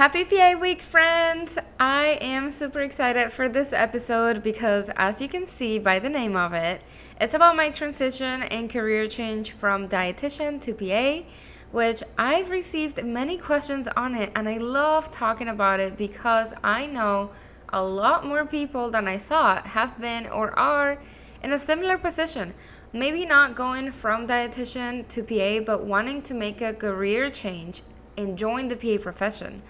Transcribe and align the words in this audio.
Happy 0.00 0.24
PA 0.24 0.54
week, 0.58 0.80
friends! 0.80 1.58
I 1.78 2.16
am 2.22 2.48
super 2.48 2.80
excited 2.80 3.32
for 3.32 3.50
this 3.50 3.70
episode 3.70 4.42
because, 4.42 4.88
as 4.96 5.20
you 5.20 5.28
can 5.28 5.44
see 5.44 5.78
by 5.78 5.98
the 5.98 6.08
name 6.08 6.36
of 6.36 6.54
it, 6.54 6.82
it's 7.20 7.34
about 7.34 7.54
my 7.54 7.68
transition 7.68 8.42
and 8.44 8.70
career 8.70 9.06
change 9.06 9.50
from 9.50 9.90
dietitian 9.90 10.58
to 10.62 10.72
PA, 10.72 11.28
which 11.70 12.02
I've 12.16 12.48
received 12.48 13.04
many 13.04 13.36
questions 13.36 13.88
on 13.88 14.14
it, 14.14 14.32
and 14.34 14.48
I 14.48 14.56
love 14.56 15.10
talking 15.10 15.48
about 15.48 15.80
it 15.80 15.98
because 15.98 16.54
I 16.64 16.86
know 16.86 17.32
a 17.70 17.84
lot 17.84 18.24
more 18.24 18.46
people 18.46 18.90
than 18.90 19.06
I 19.06 19.18
thought 19.18 19.66
have 19.66 20.00
been 20.00 20.26
or 20.26 20.58
are 20.58 20.98
in 21.42 21.52
a 21.52 21.58
similar 21.58 21.98
position. 21.98 22.54
Maybe 22.94 23.26
not 23.26 23.54
going 23.54 23.92
from 23.92 24.26
dietitian 24.26 25.06
to 25.08 25.22
PA, 25.22 25.62
but 25.62 25.84
wanting 25.84 26.22
to 26.22 26.32
make 26.32 26.62
a 26.62 26.72
career 26.72 27.28
change 27.28 27.82
and 28.16 28.38
join 28.38 28.68
the 28.68 28.76
PA 28.76 29.02
profession. 29.02 29.62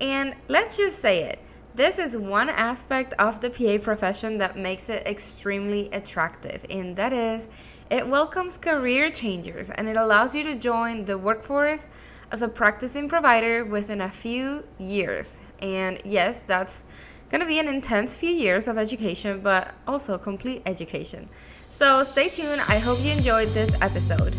And 0.00 0.34
let's 0.48 0.76
just 0.76 0.98
say 0.98 1.24
it 1.24 1.40
this 1.74 1.98
is 1.98 2.16
one 2.16 2.48
aspect 2.48 3.12
of 3.18 3.40
the 3.40 3.50
PA 3.50 3.76
profession 3.82 4.38
that 4.38 4.56
makes 4.56 4.88
it 4.88 5.06
extremely 5.06 5.90
attractive, 5.90 6.64
and 6.70 6.96
that 6.96 7.12
is 7.12 7.48
it 7.90 8.08
welcomes 8.08 8.58
career 8.58 9.10
changers 9.10 9.70
and 9.70 9.86
it 9.88 9.96
allows 9.96 10.34
you 10.34 10.42
to 10.42 10.56
join 10.56 11.04
the 11.04 11.16
workforce 11.16 11.86
as 12.32 12.42
a 12.42 12.48
practicing 12.48 13.08
provider 13.08 13.64
within 13.64 14.00
a 14.00 14.10
few 14.10 14.64
years. 14.78 15.38
And 15.60 16.00
yes, 16.04 16.40
that's 16.46 16.82
going 17.30 17.40
to 17.40 17.46
be 17.46 17.58
an 17.58 17.68
intense 17.68 18.16
few 18.16 18.30
years 18.30 18.66
of 18.66 18.76
education, 18.76 19.40
but 19.40 19.74
also 19.86 20.18
complete 20.18 20.62
education. 20.66 21.28
So 21.70 22.02
stay 22.04 22.28
tuned. 22.28 22.60
I 22.62 22.78
hope 22.78 22.98
you 23.02 23.12
enjoyed 23.12 23.48
this 23.48 23.70
episode. 23.80 24.34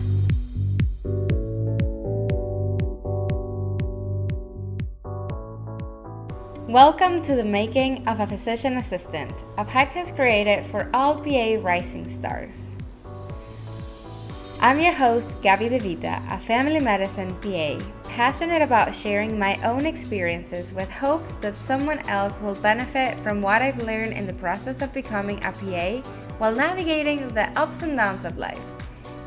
Welcome 6.68 7.22
to 7.22 7.34
the 7.34 7.46
Making 7.46 8.06
of 8.10 8.20
a 8.20 8.28
Physician 8.28 8.76
Assistant, 8.76 9.46
a 9.58 9.64
podcast 9.64 10.18
created 10.18 10.66
for 10.66 10.90
all 10.94 11.16
PA 11.16 11.56
rising 11.62 12.10
stars. 12.10 12.76
I'm 14.60 14.78
your 14.82 14.92
host, 14.92 15.30
Gaby 15.42 15.70
DeVita, 15.70 16.30
a 16.30 16.38
family 16.38 16.82
medicine 16.82 17.34
PA, 17.36 17.80
passionate 18.10 18.62
about 18.62 18.94
sharing 18.94 19.40
my 19.40 19.56
own 19.64 19.86
experiences 19.86 20.74
with 20.74 20.92
hopes 20.92 21.38
that 21.38 21.56
someone 21.56 22.00
else 22.10 22.42
will 22.42 22.56
benefit 22.56 23.18
from 23.20 23.42
what 23.42 23.62
I've 23.62 23.82
learned 23.84 24.12
in 24.12 24.28
the 24.28 24.34
process 24.34 24.82
of 24.82 24.92
becoming 24.92 25.42
a 25.46 25.54
PA 25.54 26.06
while 26.38 26.54
navigating 26.54 27.30
the 27.30 27.48
ups 27.58 27.82
and 27.82 27.96
downs 27.96 28.26
of 28.26 28.38
life. 28.38 28.60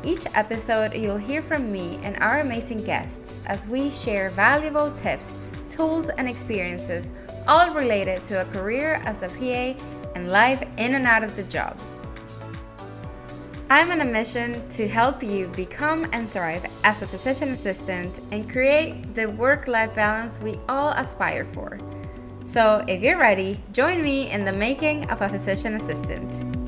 Each 0.03 0.27
episode, 0.35 0.93
you'll 0.93 1.17
hear 1.17 1.41
from 1.41 1.71
me 1.71 1.99
and 2.03 2.17
our 2.17 2.41
amazing 2.41 2.83
guests 2.83 3.39
as 3.47 3.67
we 3.67 3.89
share 3.89 4.29
valuable 4.29 4.91
tips, 4.97 5.33
tools, 5.81 6.09
and 6.09 6.29
experiences 6.29 7.09
all 7.47 7.73
related 7.73 8.23
to 8.23 8.39
a 8.41 8.45
career 8.45 9.01
as 9.05 9.23
a 9.23 9.29
PA 9.29 9.65
and 10.13 10.29
life 10.29 10.61
in 10.77 10.93
and 10.93 11.07
out 11.07 11.23
of 11.23 11.35
the 11.35 11.43
job. 11.43 11.75
I'm 13.67 13.89
on 13.89 14.01
a 14.01 14.05
mission 14.05 14.67
to 14.77 14.87
help 14.87 15.23
you 15.23 15.47
become 15.47 16.07
and 16.11 16.29
thrive 16.29 16.65
as 16.83 17.01
a 17.01 17.07
physician 17.07 17.49
assistant 17.49 18.19
and 18.31 18.47
create 18.47 19.15
the 19.15 19.25
work 19.25 19.67
life 19.67 19.95
balance 19.95 20.39
we 20.39 20.59
all 20.69 20.91
aspire 20.91 21.45
for. 21.45 21.79
So, 22.45 22.85
if 22.87 23.01
you're 23.01 23.17
ready, 23.17 23.59
join 23.71 24.03
me 24.03 24.29
in 24.29 24.45
the 24.45 24.51
making 24.51 25.09
of 25.09 25.21
a 25.21 25.29
physician 25.29 25.73
assistant. 25.75 26.60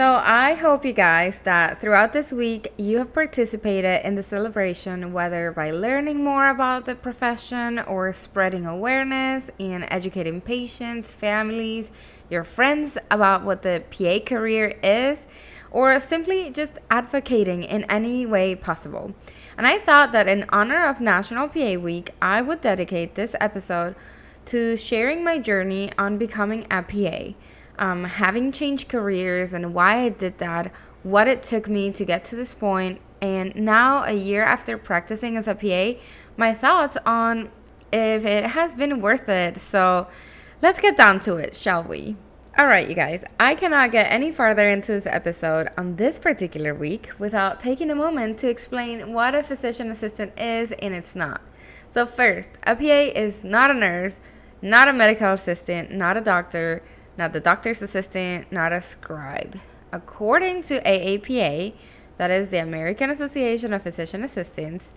So, 0.00 0.14
I 0.14 0.54
hope 0.54 0.86
you 0.86 0.94
guys 0.94 1.40
that 1.40 1.78
throughout 1.78 2.14
this 2.14 2.32
week 2.32 2.72
you 2.78 2.96
have 2.96 3.12
participated 3.12 4.02
in 4.02 4.14
the 4.14 4.22
celebration, 4.22 5.12
whether 5.12 5.52
by 5.52 5.72
learning 5.72 6.24
more 6.24 6.48
about 6.48 6.86
the 6.86 6.94
profession 6.94 7.80
or 7.80 8.10
spreading 8.14 8.64
awareness 8.64 9.50
and 9.60 9.84
educating 9.90 10.40
patients, 10.40 11.12
families, 11.12 11.90
your 12.30 12.44
friends 12.44 12.96
about 13.10 13.44
what 13.44 13.60
the 13.60 13.82
PA 13.90 14.24
career 14.24 14.68
is, 14.82 15.26
or 15.70 16.00
simply 16.00 16.48
just 16.48 16.78
advocating 16.90 17.62
in 17.62 17.84
any 17.90 18.24
way 18.24 18.54
possible. 18.54 19.12
And 19.58 19.66
I 19.66 19.80
thought 19.80 20.12
that 20.12 20.28
in 20.28 20.46
honor 20.48 20.86
of 20.86 21.02
National 21.02 21.46
PA 21.46 21.74
Week, 21.74 22.08
I 22.22 22.40
would 22.40 22.62
dedicate 22.62 23.16
this 23.16 23.36
episode 23.38 23.94
to 24.46 24.78
sharing 24.78 25.22
my 25.22 25.38
journey 25.38 25.92
on 25.98 26.16
becoming 26.16 26.66
a 26.70 26.82
PA 26.82 27.34
um, 27.80 28.04
having 28.04 28.52
changed 28.52 28.88
careers 28.88 29.52
and 29.54 29.74
why 29.74 30.04
I 30.04 30.10
did 30.10 30.38
that, 30.38 30.72
what 31.02 31.26
it 31.26 31.42
took 31.42 31.68
me 31.68 31.90
to 31.92 32.04
get 32.04 32.24
to 32.26 32.36
this 32.36 32.54
point, 32.54 33.00
and 33.20 33.54
now 33.56 34.04
a 34.04 34.12
year 34.12 34.42
after 34.44 34.78
practicing 34.78 35.36
as 35.36 35.48
a 35.48 35.54
PA, 35.54 35.98
my 36.36 36.54
thoughts 36.54 36.96
on 37.04 37.50
if 37.92 38.24
it 38.24 38.44
has 38.44 38.74
been 38.74 39.00
worth 39.00 39.28
it. 39.28 39.58
So 39.58 40.06
let's 40.62 40.80
get 40.80 40.96
down 40.96 41.20
to 41.20 41.36
it, 41.36 41.54
shall 41.54 41.82
we? 41.82 42.16
All 42.58 42.66
right, 42.66 42.88
you 42.88 42.94
guys, 42.94 43.24
I 43.38 43.54
cannot 43.54 43.92
get 43.92 44.10
any 44.10 44.32
farther 44.32 44.68
into 44.68 44.92
this 44.92 45.06
episode 45.06 45.68
on 45.78 45.96
this 45.96 46.18
particular 46.18 46.74
week 46.74 47.10
without 47.18 47.60
taking 47.60 47.90
a 47.90 47.94
moment 47.94 48.38
to 48.38 48.48
explain 48.48 49.12
what 49.12 49.34
a 49.34 49.42
physician 49.42 49.90
assistant 49.90 50.38
is 50.38 50.72
and 50.72 50.94
it's 50.94 51.14
not. 51.14 51.40
So, 51.88 52.06
first, 52.06 52.50
a 52.64 52.76
PA 52.76 53.18
is 53.18 53.42
not 53.42 53.70
a 53.70 53.74
nurse, 53.74 54.20
not 54.62 54.88
a 54.88 54.92
medical 54.92 55.32
assistant, 55.32 55.90
not 55.90 56.16
a 56.16 56.20
doctor, 56.20 56.82
not 57.20 57.34
the 57.34 57.38
doctor's 57.40 57.82
assistant, 57.82 58.50
not 58.50 58.72
a 58.72 58.80
scribe. 58.80 59.60
According 59.92 60.62
to 60.62 60.80
AAPA, 60.80 61.74
that 62.16 62.30
is 62.30 62.48
the 62.48 62.62
American 62.62 63.10
Association 63.10 63.74
of 63.74 63.82
Physician 63.82 64.24
Assistants, 64.24 64.94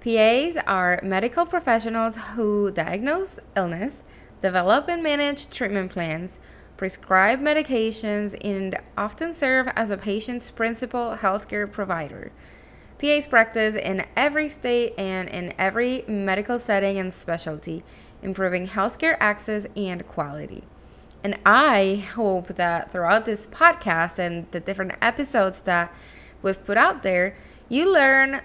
PAs 0.00 0.56
are 0.66 1.00
medical 1.02 1.46
professionals 1.46 2.16
who 2.34 2.70
diagnose 2.70 3.38
illness, 3.56 4.04
develop 4.42 4.88
and 4.88 5.02
manage 5.02 5.48
treatment 5.48 5.90
plans, 5.90 6.38
prescribe 6.76 7.40
medications, 7.40 8.36
and 8.44 8.78
often 8.98 9.32
serve 9.32 9.66
as 9.74 9.90
a 9.90 9.96
patient's 9.96 10.50
principal 10.50 11.16
healthcare 11.16 11.70
provider. 11.70 12.32
PAs 12.98 13.26
practice 13.26 13.76
in 13.76 14.04
every 14.14 14.50
state 14.50 14.92
and 14.98 15.26
in 15.30 15.54
every 15.58 16.04
medical 16.06 16.58
setting 16.58 16.98
and 16.98 17.12
specialty, 17.14 17.82
improving 18.22 18.68
healthcare 18.68 19.16
access 19.20 19.64
and 19.74 20.06
quality. 20.06 20.64
And 21.24 21.38
I 21.46 22.04
hope 22.14 22.48
that 22.56 22.90
throughout 22.90 23.24
this 23.24 23.46
podcast 23.46 24.18
and 24.18 24.50
the 24.50 24.60
different 24.60 24.94
episodes 25.00 25.62
that 25.62 25.94
we've 26.42 26.62
put 26.64 26.76
out 26.76 27.02
there, 27.02 27.36
you 27.68 27.92
learn 27.92 28.42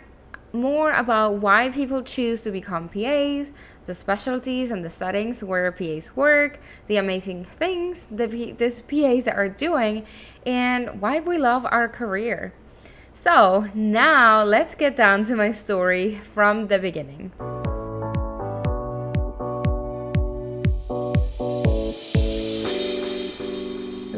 more 0.54 0.92
about 0.94 1.36
why 1.36 1.70
people 1.70 2.04
choose 2.04 2.42
to 2.42 2.52
become 2.52 2.88
PAs, 2.88 3.52
the 3.86 3.94
specialties 3.94 4.70
and 4.70 4.84
the 4.84 4.90
settings 4.90 5.44
where 5.44 5.72
PAs 5.72 6.16
work, 6.16 6.60
the 6.88 6.98
amazing 6.98 7.44
things 7.44 8.08
that 8.12 8.30
these 8.30 8.82
PAs 8.82 9.28
are 9.28 9.50
doing, 9.50 10.06
and 10.46 11.02
why 11.02 11.20
we 11.20 11.38
love 11.38 11.66
our 11.66 11.88
career. 11.88 12.54
So, 13.14 13.68
now 13.74 14.44
let's 14.44 14.76
get 14.76 14.96
down 14.96 15.26
to 15.26 15.36
my 15.36 15.52
story 15.52 16.16
from 16.16 16.68
the 16.68 16.78
beginning. 16.78 17.32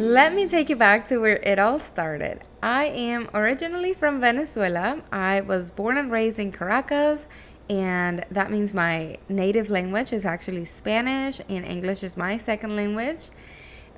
Let 0.10 0.34
me 0.34 0.48
take 0.48 0.70
you 0.70 0.76
back 0.76 1.06
to 1.10 1.20
where 1.20 1.36
it 1.36 1.60
all 1.60 1.80
started. 1.80 2.40
I 2.64 2.86
am 2.86 3.30
originally 3.32 3.94
from 3.94 4.20
Venezuela. 4.20 5.04
I 5.12 5.42
was 5.42 5.70
born 5.70 5.98
and 6.00 6.12
raised 6.12 6.40
in 6.40 6.52
Caracas, 6.52 7.28
and 7.70 8.26
that 8.32 8.50
means 8.50 8.74
my 8.74 9.18
native 9.30 9.70
language 9.70 10.12
is 10.12 10.26
actually 10.26 10.66
Spanish, 10.66 11.40
and 11.48 11.64
English 11.64 12.02
is 12.02 12.18
my 12.18 12.40
second 12.40 12.76
language. 12.76 13.28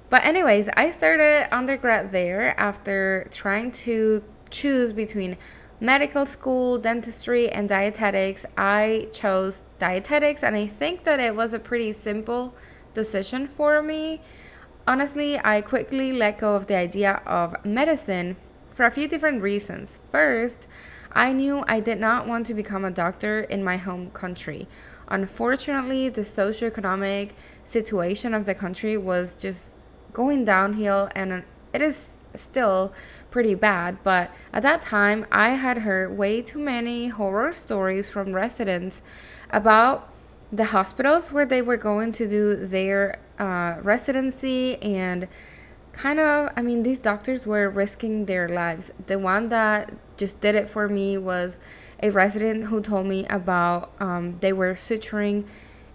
But, 0.10 0.26
anyways, 0.26 0.68
I 0.76 0.92
started 0.92 1.48
undergrad 1.50 2.12
there 2.12 2.60
after 2.60 3.30
trying 3.32 3.72
to 3.88 4.22
choose 4.50 4.92
between 4.92 5.38
medical 5.80 6.26
school, 6.26 6.78
dentistry, 6.78 7.50
and 7.50 7.70
dietetics. 7.70 8.46
I 8.58 9.08
chose 9.14 9.64
dietetics, 9.80 10.44
and 10.44 10.58
I 10.58 10.68
think 10.68 11.06
that 11.06 11.22
it 11.22 11.38
was 11.38 11.54
a 11.54 11.60
pretty 11.60 11.94
simple 11.94 12.54
decision 12.94 13.48
for 13.48 13.82
me 13.82 14.20
Honestly, 14.88 15.40
I 15.44 15.62
quickly 15.62 16.12
let 16.12 16.40
go 16.40 16.56
of 16.56 16.66
the 16.68 16.76
idea 16.76 17.22
of 17.26 17.64
medicine 17.64 18.36
for 18.74 18.86
a 18.86 18.92
few 18.92 19.08
different 19.08 19.42
reasons. 19.42 20.00
First, 20.10 20.68
I 21.12 21.34
knew 21.34 21.64
I 21.68 21.80
did 21.80 22.00
not 22.00 22.28
want 22.28 22.48
to 22.48 22.54
become 22.54 22.84
a 22.84 22.92
doctor 22.92 23.42
in 23.42 23.64
my 23.64 23.78
home 23.78 24.10
country. 24.12 24.68
Unfortunately, 25.08 26.10
the 26.10 26.22
socioeconomic 26.22 27.32
situation 27.64 28.34
of 28.34 28.46
the 28.46 28.56
country 28.56 28.98
was 28.98 29.34
just 29.34 29.74
going 30.14 30.46
downhill 30.46 31.10
and 31.16 31.44
it 31.74 31.82
is 31.82 32.18
still 32.34 32.94
pretty 33.30 33.56
bad, 33.56 33.98
but 34.04 34.32
at 34.54 34.64
that 34.64 34.82
time 34.82 35.26
I 35.32 35.50
had 35.50 35.80
heard 35.80 36.18
way 36.18 36.42
too 36.42 36.60
many 36.60 37.10
horror 37.10 37.54
stories 37.54 38.10
from 38.10 38.34
residents 38.34 39.02
about 39.52 40.10
the 40.52 40.66
hospitals 40.66 41.32
where 41.32 41.46
they 41.46 41.62
were 41.62 41.78
going 41.78 42.12
to 42.14 42.28
do 42.28 42.56
their 42.56 43.20
uh, 43.42 43.78
residency 43.82 44.78
and 44.82 45.28
kind 45.94 46.20
of, 46.20 46.52
I 46.56 46.62
mean, 46.62 46.84
these 46.84 47.00
doctors 47.00 47.46
were 47.46 47.70
risking 47.70 48.26
their 48.26 48.48
lives. 48.48 48.92
The 49.08 49.18
one 49.20 49.50
that 49.50 49.92
just 50.18 50.40
did 50.40 50.56
it 50.56 50.70
for 50.70 50.88
me 50.88 51.18
was 51.18 51.58
a 52.02 52.12
resident 52.12 52.66
who 52.66 52.82
told 52.82 53.08
me 53.08 53.26
about 53.28 53.92
um, 54.00 54.38
they 54.40 54.54
were 54.54 54.74
suturing 54.74 55.46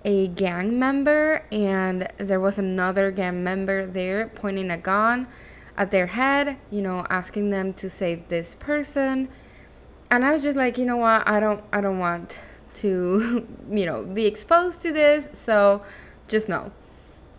a 0.05 0.29
gang 0.29 0.79
member 0.79 1.45
and 1.51 2.09
there 2.19 2.41
was 2.41 2.59
another 2.59 3.11
gang 3.11 3.43
member 3.43 3.87
there 3.87 4.29
pointing 4.29 4.71
a 4.71 4.77
gun 4.77 5.27
at 5.77 5.91
their 5.91 6.07
head, 6.07 6.57
you 6.71 6.83
know, 6.83 7.07
asking 7.11 7.51
them 7.51 7.73
to 7.75 7.89
save 7.89 8.29
this 8.29 8.55
person. 8.55 9.29
And 10.11 10.25
I 10.25 10.33
was 10.33 10.43
just 10.43 10.57
like, 10.57 10.79
you 10.79 10.85
know 10.85 10.97
what? 10.97 11.27
I 11.29 11.41
don't 11.41 11.63
I 11.73 11.81
don't 11.81 11.99
want 11.99 12.39
to, 12.75 13.47
you 13.71 13.87
know, 13.87 14.03
be 14.03 14.27
exposed 14.27 14.81
to 14.83 14.93
this, 14.93 15.29
so 15.33 15.83
just 16.29 16.49
no. 16.49 16.73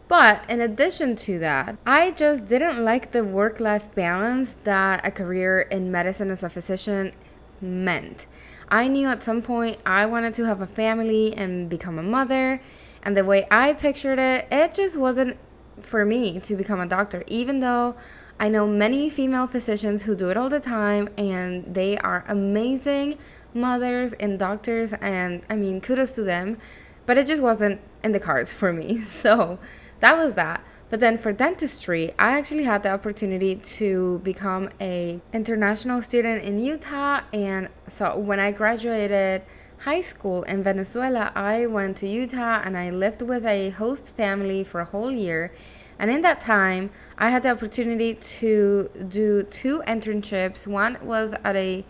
But 0.08 0.50
in 0.50 0.62
addition 0.62 1.16
to 1.18 1.40
that, 1.40 1.78
I 1.86 2.12
just 2.12 2.48
didn't 2.48 2.84
like 2.84 3.12
the 3.12 3.24
work 3.24 3.60
life 3.60 3.94
balance 3.94 4.56
that 4.64 5.06
a 5.06 5.12
career 5.12 5.62
in 5.62 5.92
medicine 5.92 6.32
as 6.32 6.44
a 6.44 6.50
physician 6.50 7.12
meant. 7.60 8.26
I 8.70 8.88
knew 8.88 9.08
at 9.08 9.24
some 9.24 9.42
point 9.42 9.80
I 9.86 10.06
wanted 10.06 10.34
to 10.36 10.46
have 10.46 10.62
a 10.62 10.68
family 10.68 11.34
and 11.36 11.70
become 11.70 12.00
a 12.00 12.04
mother, 12.04 12.62
and 13.04 13.18
the 13.18 13.24
way 13.26 13.48
I 13.52 13.74
pictured 13.74 14.20
it, 14.20 14.48
it 14.52 14.74
just 14.74 14.98
wasn't 14.98 15.38
for 15.82 16.06
me 16.06 16.40
to 16.42 16.56
become 16.56 16.80
a 16.80 16.88
doctor, 16.88 17.24
even 17.28 17.60
though 17.60 17.96
I 18.40 18.50
know 18.50 18.68
many 18.68 19.10
female 19.10 19.48
physicians 19.48 20.04
who 20.04 20.16
do 20.16 20.30
it 20.30 20.38
all 20.38 20.50
the 20.50 20.60
time 20.60 21.10
and 21.18 21.74
they 21.74 21.98
are 21.98 22.24
amazing 22.28 23.18
mothers 23.54 24.14
and 24.14 24.38
doctors, 24.38 24.94
and 24.94 25.42
I 25.50 25.56
mean, 25.56 25.82
kudos 25.82 26.12
to 26.14 26.24
them, 26.24 26.58
but 27.06 27.18
it 27.18 27.28
just 27.28 27.42
wasn't 27.42 27.82
in 28.04 28.12
the 28.12 28.20
cards 28.20 28.54
for 28.54 28.72
me. 28.72 29.02
So 29.02 29.60
that 30.00 30.18
was 30.18 30.36
that. 30.36 30.64
But 30.90 31.02
then 31.02 31.18
for 31.18 31.34
dentistry, 31.34 32.14
I 32.18 32.38
actually 32.38 32.64
had 32.64 32.84
the 32.84 32.90
opportunity 32.90 33.56
to 33.56 34.22
become 34.24 34.70
a 34.80 35.20
international 35.34 36.02
student 36.02 36.44
in 36.44 36.60
Utah 36.60 37.22
and 37.34 37.68
so 37.90 38.18
when 38.18 38.40
I 38.40 38.52
graduated 38.52 39.44
high 39.80 40.02
school 40.02 40.44
in 40.44 40.64
Venezuela, 40.64 41.32
I 41.36 41.66
went 41.66 41.98
to 41.98 42.08
Utah 42.08 42.62
and 42.64 42.78
I 42.78 42.90
lived 42.90 43.22
with 43.22 43.46
a 43.46 43.70
host 43.72 44.14
family 44.16 44.64
for 44.64 44.82
a 44.82 44.86
whole 44.86 45.12
year. 45.12 45.52
And 46.00 46.10
in 46.10 46.22
that 46.22 46.42
time, 46.42 46.90
I 47.18 47.30
had 47.30 47.44
the 47.44 47.50
opportunity 47.50 48.16
to 48.16 48.90
do 49.10 49.44
two 49.44 49.84
internships. 49.88 50.68
One 50.68 50.98
was 51.02 51.34
at 51.44 51.56
a 51.56 51.86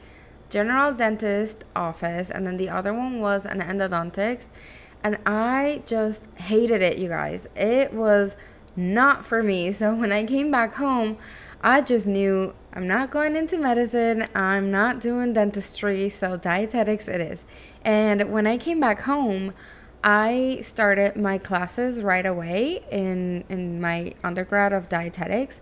general 0.49 0.93
dentist 0.93 1.65
office 1.75 2.31
and 2.31 2.47
then 2.47 2.57
the 2.57 2.69
other 2.69 2.93
one 2.93 3.19
was 3.19 3.45
an 3.45 3.59
endodontics. 3.59 4.49
And 5.03 5.17
I 5.25 5.81
just 5.85 6.25
hated 6.35 6.81
it, 6.81 6.97
you 6.97 7.09
guys. 7.09 7.47
It 7.55 7.93
was 7.93 8.35
not 8.75 9.25
for 9.25 9.41
me. 9.43 9.71
So 9.77 9.95
when 9.95 10.11
I 10.11 10.25
came 10.25 10.51
back 10.51 10.73
home, 10.73 11.17
I 11.61 11.81
just 11.81 12.07
knew 12.07 12.53
I'm 12.73 12.87
not 12.87 13.09
going 13.09 13.35
into 13.35 13.57
medicine, 13.57 14.27
I'm 14.35 14.69
not 14.69 14.99
doing 14.99 15.33
dentistry, 15.33 16.09
so 16.09 16.37
dietetics 16.37 17.07
it 17.07 17.19
is. 17.19 17.43
And 17.83 18.31
when 18.31 18.45
I 18.45 18.57
came 18.57 18.79
back 18.79 19.01
home, 19.01 19.53
I 20.03 20.59
started 20.61 21.15
my 21.15 21.39
classes 21.39 22.01
right 22.01 22.25
away 22.25 22.83
in 22.91 23.43
in 23.49 23.81
my 23.81 24.13
undergrad 24.23 24.73
of 24.73 24.89
dietetics. 24.89 25.59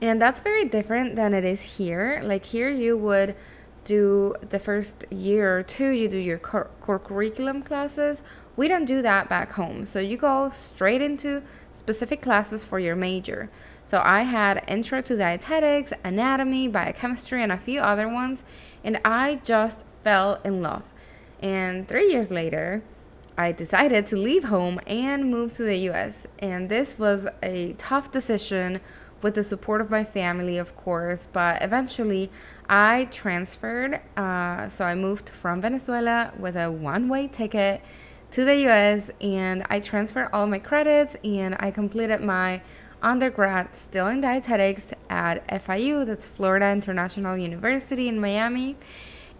And 0.00 0.20
that's 0.20 0.40
very 0.40 0.64
different 0.64 1.16
than 1.16 1.34
it 1.34 1.44
is 1.44 1.62
here. 1.62 2.20
Like 2.24 2.44
here 2.44 2.70
you 2.70 2.96
would 2.96 3.36
do 3.84 4.34
the 4.48 4.58
first 4.58 5.04
year 5.10 5.58
or 5.58 5.62
two 5.62 5.90
you 5.90 6.08
do 6.08 6.18
your 6.18 6.38
core, 6.38 6.70
core 6.80 6.98
curriculum 6.98 7.62
classes. 7.62 8.22
We 8.56 8.68
don't 8.68 8.84
do 8.84 9.02
that 9.02 9.28
back 9.28 9.52
home. 9.52 9.84
So 9.84 10.00
you 10.00 10.16
go 10.16 10.50
straight 10.50 11.02
into 11.02 11.42
specific 11.72 12.22
classes 12.22 12.64
for 12.64 12.78
your 12.78 12.96
major. 12.96 13.50
So 13.86 14.00
I 14.02 14.22
had 14.22 14.64
intro 14.68 15.02
to 15.02 15.16
dietetics, 15.16 15.92
anatomy, 16.04 16.68
biochemistry, 16.68 17.42
and 17.42 17.52
a 17.52 17.58
few 17.58 17.80
other 17.80 18.08
ones, 18.08 18.42
and 18.82 18.98
I 19.04 19.36
just 19.44 19.84
fell 20.02 20.40
in 20.44 20.62
love. 20.62 20.88
And 21.40 21.86
three 21.86 22.10
years 22.10 22.30
later, 22.30 22.82
I 23.36 23.52
decided 23.52 24.06
to 24.06 24.16
leave 24.16 24.44
home 24.44 24.80
and 24.86 25.30
move 25.30 25.52
to 25.54 25.64
the 25.64 25.76
US. 25.90 26.26
And 26.38 26.68
this 26.68 26.98
was 26.98 27.26
a 27.42 27.74
tough 27.74 28.10
decision 28.10 28.80
with 29.22 29.34
the 29.34 29.42
support 29.42 29.80
of 29.80 29.90
my 29.90 30.04
family, 30.04 30.58
of 30.58 30.76
course, 30.76 31.26
but 31.32 31.60
eventually 31.62 32.30
I 32.68 33.06
transferred. 33.10 34.00
Uh, 34.16 34.68
so 34.68 34.84
I 34.84 34.94
moved 34.94 35.28
from 35.28 35.60
Venezuela 35.60 36.32
with 36.38 36.56
a 36.56 36.70
one 36.70 37.08
way 37.08 37.28
ticket 37.28 37.82
to 38.30 38.44
the 38.44 38.68
US 38.68 39.10
and 39.20 39.64
I 39.70 39.80
transferred 39.80 40.28
all 40.32 40.46
my 40.46 40.58
credits 40.58 41.16
and 41.22 41.56
I 41.60 41.70
completed 41.70 42.20
my 42.20 42.62
undergrad 43.00 43.76
still 43.76 44.08
in 44.08 44.20
dietetics 44.22 44.92
at 45.10 45.46
FIU, 45.48 46.04
that's 46.06 46.26
Florida 46.26 46.70
International 46.70 47.36
University 47.36 48.08
in 48.08 48.18
Miami. 48.18 48.76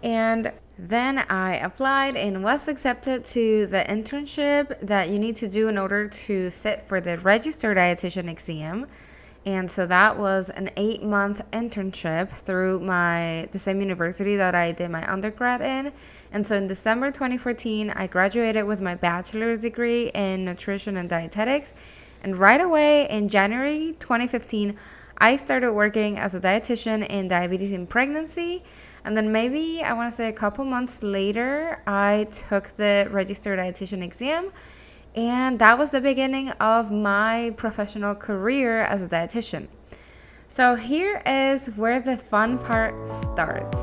And 0.03 0.51
then 0.77 1.19
I 1.29 1.55
applied 1.55 2.15
and 2.15 2.43
was 2.43 2.67
accepted 2.67 3.25
to 3.25 3.65
the 3.65 3.83
internship 3.89 4.79
that 4.81 5.09
you 5.09 5.17
need 5.17 5.35
to 5.37 5.47
do 5.47 5.67
in 5.67 5.77
order 5.77 6.07
to 6.07 6.49
sit 6.49 6.81
for 6.81 7.01
the 7.01 7.17
registered 7.17 7.77
dietitian 7.77 8.29
exam. 8.29 8.87
And 9.45 9.69
so 9.69 9.85
that 9.85 10.17
was 10.17 10.49
an 10.49 10.71
eight 10.75 11.03
month 11.03 11.41
internship 11.51 12.31
through 12.31 12.79
my 12.79 13.47
the 13.51 13.59
same 13.59 13.79
university 13.79 14.35
that 14.37 14.55
I 14.55 14.71
did 14.71 14.89
my 14.89 15.09
undergrad 15.11 15.61
in. 15.61 15.93
And 16.31 16.45
so 16.47 16.55
in 16.55 16.65
December 16.65 17.11
2014, 17.11 17.91
I 17.91 18.07
graduated 18.07 18.65
with 18.65 18.81
my 18.81 18.95
bachelor's 18.95 19.59
degree 19.59 20.09
in 20.09 20.45
nutrition 20.45 20.97
and 20.97 21.07
dietetics. 21.07 21.73
And 22.23 22.37
right 22.37 22.59
away 22.59 23.07
in 23.07 23.29
January 23.29 23.95
2015, 23.99 24.75
I 25.19 25.35
started 25.35 25.73
working 25.73 26.17
as 26.17 26.33
a 26.33 26.39
dietitian 26.39 27.07
in 27.07 27.27
diabetes 27.27 27.71
in 27.71 27.85
pregnancy. 27.85 28.63
And 29.03 29.15
then 29.15 29.31
maybe 29.31 29.83
I 29.83 29.93
want 29.93 30.11
to 30.11 30.15
say 30.15 30.27
a 30.27 30.33
couple 30.33 30.65
months 30.65 31.03
later, 31.03 31.83
I 31.85 32.27
took 32.31 32.75
the 32.77 33.07
registered 33.11 33.59
dietitian 33.59 34.01
exam 34.01 34.51
and 35.15 35.59
that 35.59 35.77
was 35.77 35.91
the 35.91 36.01
beginning 36.01 36.49
of 36.51 36.91
my 36.91 37.53
professional 37.55 38.15
career 38.15 38.81
as 38.81 39.01
a 39.01 39.07
dietitian. 39.07 39.67
So, 40.47 40.75
here 40.75 41.21
is 41.25 41.67
where 41.75 41.99
the 41.99 42.17
fun 42.17 42.59
part 42.59 42.93
starts. 43.09 43.81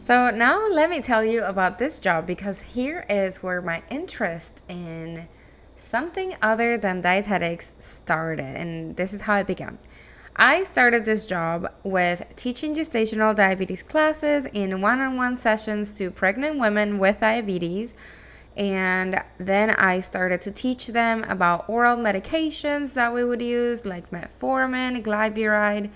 So, 0.00 0.30
now 0.30 0.68
let 0.68 0.90
me 0.90 1.00
tell 1.00 1.24
you 1.24 1.44
about 1.44 1.78
this 1.78 1.98
job 1.98 2.26
because 2.26 2.60
here 2.60 3.06
is 3.08 3.42
where 3.42 3.62
my 3.62 3.82
interest 3.90 4.62
in 4.68 5.28
something 5.76 6.36
other 6.42 6.76
than 6.76 7.00
dietetics 7.00 7.72
started, 7.78 8.56
and 8.56 8.96
this 8.96 9.12
is 9.12 9.22
how 9.22 9.38
it 9.38 9.46
began. 9.46 9.78
I 10.38 10.64
started 10.64 11.06
this 11.06 11.24
job 11.24 11.72
with 11.82 12.22
teaching 12.36 12.74
gestational 12.74 13.34
diabetes 13.34 13.82
classes 13.82 14.44
in 14.52 14.82
one 14.82 15.00
on 15.00 15.16
one 15.16 15.38
sessions 15.38 15.94
to 15.94 16.10
pregnant 16.10 16.58
women 16.58 16.98
with 16.98 17.20
diabetes. 17.20 17.94
And 18.54 19.22
then 19.38 19.70
I 19.70 20.00
started 20.00 20.42
to 20.42 20.50
teach 20.50 20.88
them 20.88 21.24
about 21.24 21.66
oral 21.70 21.96
medications 21.96 22.92
that 22.92 23.14
we 23.14 23.24
would 23.24 23.40
use, 23.40 23.86
like 23.86 24.10
metformin, 24.10 25.02
glyburide. 25.02 25.90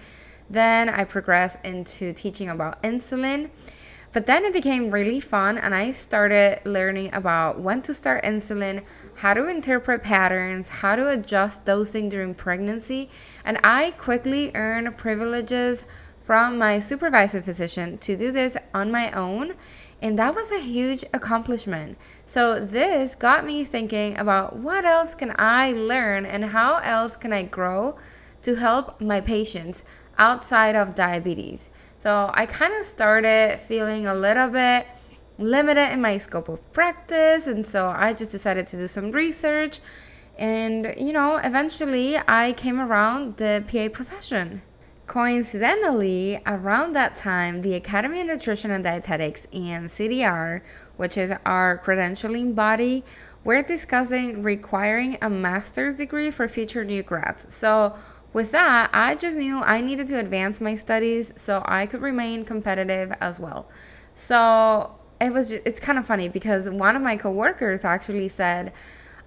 Then 0.49 0.88
I 0.88 1.04
progressed 1.04 1.59
into 1.62 2.14
teaching 2.14 2.49
about 2.49 2.82
insulin. 2.82 3.50
But 4.12 4.25
then 4.25 4.47
it 4.47 4.54
became 4.54 4.90
really 4.90 5.20
fun, 5.20 5.59
and 5.59 5.75
I 5.75 5.92
started 5.92 6.62
learning 6.64 7.14
about 7.14 7.61
when 7.61 7.82
to 7.82 7.94
start 7.94 8.25
insulin, 8.25 8.85
how 9.20 9.34
to 9.34 9.46
interpret 9.48 10.02
patterns, 10.02 10.68
how 10.68 10.96
to 10.96 11.10
adjust 11.10 11.66
dosing 11.66 12.08
during 12.08 12.34
pregnancy, 12.34 13.10
and 13.44 13.58
I 13.62 13.90
quickly 13.90 14.50
earned 14.54 14.96
privileges 14.96 15.84
from 16.22 16.56
my 16.56 16.78
supervising 16.78 17.42
physician 17.42 17.98
to 17.98 18.16
do 18.16 18.32
this 18.32 18.56
on 18.72 18.90
my 18.90 19.12
own. 19.12 19.52
And 20.00 20.18
that 20.18 20.34
was 20.34 20.50
a 20.50 20.58
huge 20.58 21.04
accomplishment. 21.12 21.98
So, 22.24 22.58
this 22.64 23.14
got 23.14 23.44
me 23.44 23.62
thinking 23.62 24.16
about 24.16 24.56
what 24.56 24.86
else 24.86 25.14
can 25.14 25.34
I 25.38 25.72
learn 25.72 26.24
and 26.24 26.46
how 26.46 26.76
else 26.78 27.14
can 27.14 27.34
I 27.34 27.42
grow 27.42 27.98
to 28.40 28.54
help 28.54 29.02
my 29.02 29.20
patients 29.20 29.84
outside 30.16 30.74
of 30.74 30.94
diabetes. 30.94 31.68
So, 31.98 32.30
I 32.32 32.46
kind 32.46 32.72
of 32.72 32.86
started 32.86 33.60
feeling 33.60 34.06
a 34.06 34.14
little 34.14 34.48
bit 34.48 34.86
limited 35.40 35.92
in 35.92 36.00
my 36.00 36.18
scope 36.18 36.49
of 36.49 36.73
practice. 36.73 37.47
And 37.47 37.66
so 37.66 37.88
I 37.88 38.12
just 38.12 38.32
decided 38.32 38.66
to 38.68 38.76
do 38.76 38.87
some 38.87 39.11
research. 39.11 39.80
And, 40.38 40.94
you 40.97 41.12
know, 41.12 41.37
eventually 41.37 42.18
I 42.28 42.52
came 42.52 42.80
around 42.80 43.37
the 43.37 43.64
PA 43.66 43.88
profession. 43.88 44.62
Coincidentally, 45.06 46.40
around 46.47 46.92
that 46.92 47.16
time, 47.16 47.62
the 47.62 47.75
Academy 47.75 48.20
of 48.20 48.28
Nutrition 48.28 48.70
and 48.70 48.85
Dietetics 48.85 49.47
and 49.52 49.88
CDR, 49.88 50.61
which 50.97 51.18
is 51.18 51.32
our 51.44 51.78
credentialing 51.78 52.54
body, 52.54 53.02
were 53.42 53.61
discussing 53.62 54.42
requiring 54.42 55.18
a 55.20 55.28
master's 55.28 55.97
degree 55.97 56.30
for 56.30 56.47
future 56.47 56.85
new 56.85 57.02
grads. 57.02 57.52
So, 57.52 57.97
with 58.32 58.52
that, 58.52 58.90
I 58.92 59.16
just 59.16 59.37
knew 59.37 59.61
I 59.61 59.80
needed 59.80 60.06
to 60.09 60.20
advance 60.20 60.61
my 60.61 60.76
studies 60.76 61.32
so 61.35 61.62
I 61.66 61.87
could 61.87 62.00
remain 62.00 62.44
competitive 62.44 63.12
as 63.20 63.40
well. 63.40 63.68
So, 64.14 64.94
it 65.20 65.32
was 65.32 65.50
just, 65.50 65.62
it's 65.64 65.80
kind 65.80 65.98
of 65.98 66.06
funny 66.06 66.28
because 66.28 66.68
one 66.68 66.96
of 66.96 67.02
my 67.02 67.16
coworkers 67.16 67.84
actually 67.84 68.28
said 68.28 68.72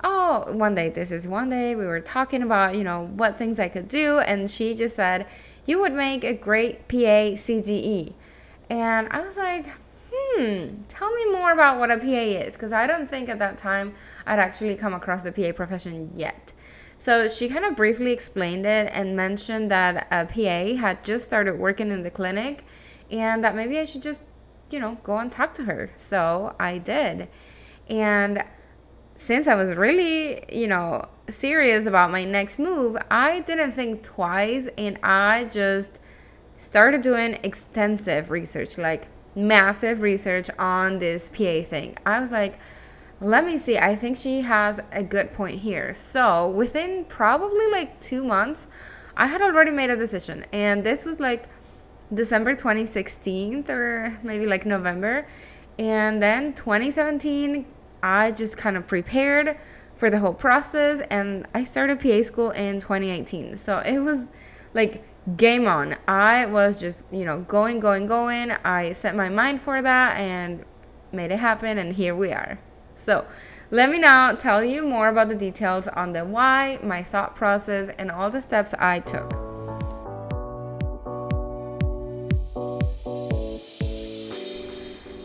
oh, 0.04 0.52
one 0.54 0.76
day, 0.76 0.90
this 0.90 1.12
is 1.12 1.28
one 1.28 1.50
day, 1.50 1.76
we 1.76 1.86
were 1.86 2.02
talking 2.02 2.44
about, 2.44 2.76
you 2.76 2.84
know, 2.84 3.08
what 3.16 3.38
things 3.38 3.60
I 3.60 3.70
could 3.70 3.88
do. 3.88 4.20
And 4.20 4.50
she 4.50 4.74
just 4.74 4.96
said, 4.96 5.26
you 5.66 5.80
would 5.80 5.94
make 5.94 6.24
a 6.24 6.34
great 6.34 6.88
PA 6.88 7.36
CDE. 7.40 8.14
And 8.70 9.08
I 9.12 9.22
was 9.22 9.38
like, 9.38 9.66
hmm, 10.14 10.82
tell 10.90 11.14
me 11.14 11.32
more 11.32 11.52
about 11.52 11.80
what 11.80 11.90
a 11.90 11.98
PA 11.98 12.06
is. 12.06 12.54
Because 12.54 12.74
I 12.74 12.86
don't 12.86 13.10
think 13.10 13.30
at 13.30 13.40
that 13.40 13.58
time 13.58 13.94
I'd 14.26 14.40
actually 14.40 14.76
come 14.76 14.94
across 14.94 15.24
the 15.24 15.32
PA 15.32 15.54
profession 15.54 16.12
yet. 16.16 16.54
So 17.00 17.28
she 17.28 17.50
kind 17.50 17.66
of 17.66 17.76
briefly 17.76 18.12
explained 18.12 18.66
it 18.66 18.90
and 18.94 19.16
mentioned 19.16 19.72
that 19.72 20.08
a 20.12 20.26
PA 20.26 20.80
had 20.80 21.04
just 21.04 21.26
started 21.26 21.60
working 21.60 21.92
in 21.92 22.04
the 22.04 22.10
clinic 22.10 22.64
and 23.12 23.44
that 23.44 23.56
maybe 23.56 23.78
I 23.78 23.86
should 23.86 24.02
just, 24.02 24.24
you 24.74 24.80
know, 24.80 24.98
go 25.04 25.20
and 25.20 25.32
talk 25.32 25.54
to 25.54 25.64
her. 25.66 25.92
So 25.96 26.56
I 26.60 26.80
did. 26.80 27.30
And 27.88 28.44
since 29.16 29.48
I 29.48 29.54
was 29.54 29.78
really, 29.78 30.44
you 30.52 30.68
know, 30.68 31.08
serious 31.30 31.86
about 31.86 32.12
my 32.12 32.26
next 32.26 32.58
move, 32.58 32.98
I 33.12 33.42
didn't 33.42 33.74
think 33.74 34.02
twice 34.02 34.68
and 34.78 34.98
I 35.04 35.46
just 35.46 36.00
started 36.58 37.02
doing 37.02 37.38
extensive 37.44 38.32
research, 38.32 38.78
like 38.80 39.10
massive 39.36 40.02
research 40.02 40.50
on 40.58 40.98
this 40.98 41.30
PA 41.30 41.62
thing. 41.62 41.96
I 42.06 42.20
was 42.20 42.32
like, 42.32 42.58
let 43.22 43.46
me 43.46 43.58
see. 43.58 43.78
I 43.78 43.96
think 43.96 44.18
she 44.18 44.42
has 44.42 44.80
a 44.92 45.04
good 45.04 45.32
point 45.34 45.60
here. 45.60 45.94
So, 45.94 46.50
within 46.50 47.06
probably 47.06 47.68
like 47.72 48.00
two 48.02 48.24
months, 48.24 48.68
I 49.16 49.28
had 49.28 49.42
already 49.42 49.72
made 49.72 49.92
a 49.92 49.96
decision. 49.96 50.46
And 50.52 50.84
this 50.84 51.06
was 51.06 51.20
like 51.20 51.48
December 52.14 52.54
2016 52.54 53.70
or 53.70 54.18
maybe 54.24 54.46
like 54.46 54.66
November. 54.66 55.26
And 55.80 56.22
then 56.22 56.54
2017, 56.54 57.66
I 58.02 58.32
just 58.32 58.58
kind 58.58 58.78
of 58.78 58.88
prepared 58.88 59.58
for 59.96 60.10
the 60.10 60.20
whole 60.20 60.34
process 60.34 61.06
and 61.10 61.48
I 61.54 61.64
started 61.64 62.00
PA 62.00 62.22
school 62.22 62.52
in 62.52 62.80
2018. 62.80 63.58
So 63.58 63.80
it 63.80 64.00
was 64.00 64.28
like 64.74 65.04
game 65.38 65.68
on. 65.68 65.96
I 66.08 66.46
was 66.46 66.80
just, 66.80 67.04
you 67.12 67.26
know, 67.26 67.42
going, 67.42 67.80
going, 67.80 68.06
going. 68.06 68.52
I 68.52 68.94
set 68.94 69.16
my 69.16 69.30
mind 69.30 69.62
for 69.62 69.82
that 69.82 70.18
and 70.18 70.64
made 71.12 71.32
it 71.32 71.40
happen 71.40 71.78
and 71.78 71.96
here 71.96 72.16
we 72.16 72.32
are. 72.32 72.60
So, 72.96 73.26
let 73.72 73.90
me 73.90 73.98
now 73.98 74.34
tell 74.34 74.64
you 74.64 74.84
more 74.84 75.08
about 75.08 75.30
the 75.30 75.36
details 75.36 75.88
on 75.88 76.14
the 76.14 76.24
why, 76.24 76.78
my 76.84 77.02
thought 77.02 77.36
process, 77.36 77.90
and 77.98 78.12
all 78.12 78.30
the 78.30 78.40
steps 78.40 78.76
I 78.78 79.00
took. 79.00 79.43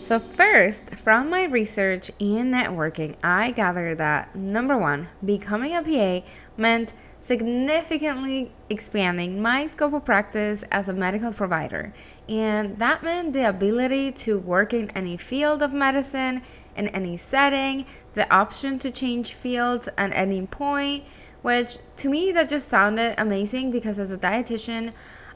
So, 0.08 0.18
first, 0.18 0.94
from 0.94 1.28
my 1.28 1.44
research 1.44 2.10
in 2.18 2.52
networking, 2.52 3.16
I 3.22 3.50
gathered 3.50 3.98
that 3.98 4.34
number 4.34 4.78
one, 4.78 5.08
becoming 5.22 5.76
a 5.76 5.82
PA 5.82 6.26
meant 6.56 6.94
significantly 7.20 8.50
expanding 8.70 9.42
my 9.42 9.66
scope 9.66 9.92
of 9.92 10.06
practice 10.06 10.64
as 10.72 10.88
a 10.88 10.94
medical 10.94 11.30
provider. 11.30 11.92
And 12.26 12.78
that 12.78 13.02
meant 13.02 13.34
the 13.34 13.46
ability 13.46 14.12
to 14.12 14.38
work 14.38 14.72
in 14.72 14.88
any 14.92 15.18
field 15.18 15.60
of 15.60 15.74
medicine, 15.74 16.40
in 16.74 16.88
any 16.88 17.18
setting, 17.18 17.84
the 18.14 18.32
option 18.32 18.78
to 18.78 18.90
change 18.90 19.34
fields 19.34 19.90
at 19.98 20.10
any 20.14 20.46
point, 20.46 21.04
which 21.42 21.76
to 21.96 22.08
me 22.08 22.32
that 22.32 22.48
just 22.48 22.68
sounded 22.68 23.14
amazing 23.18 23.70
because 23.70 23.98
as 23.98 24.10
a 24.10 24.16
dietitian, 24.16 24.94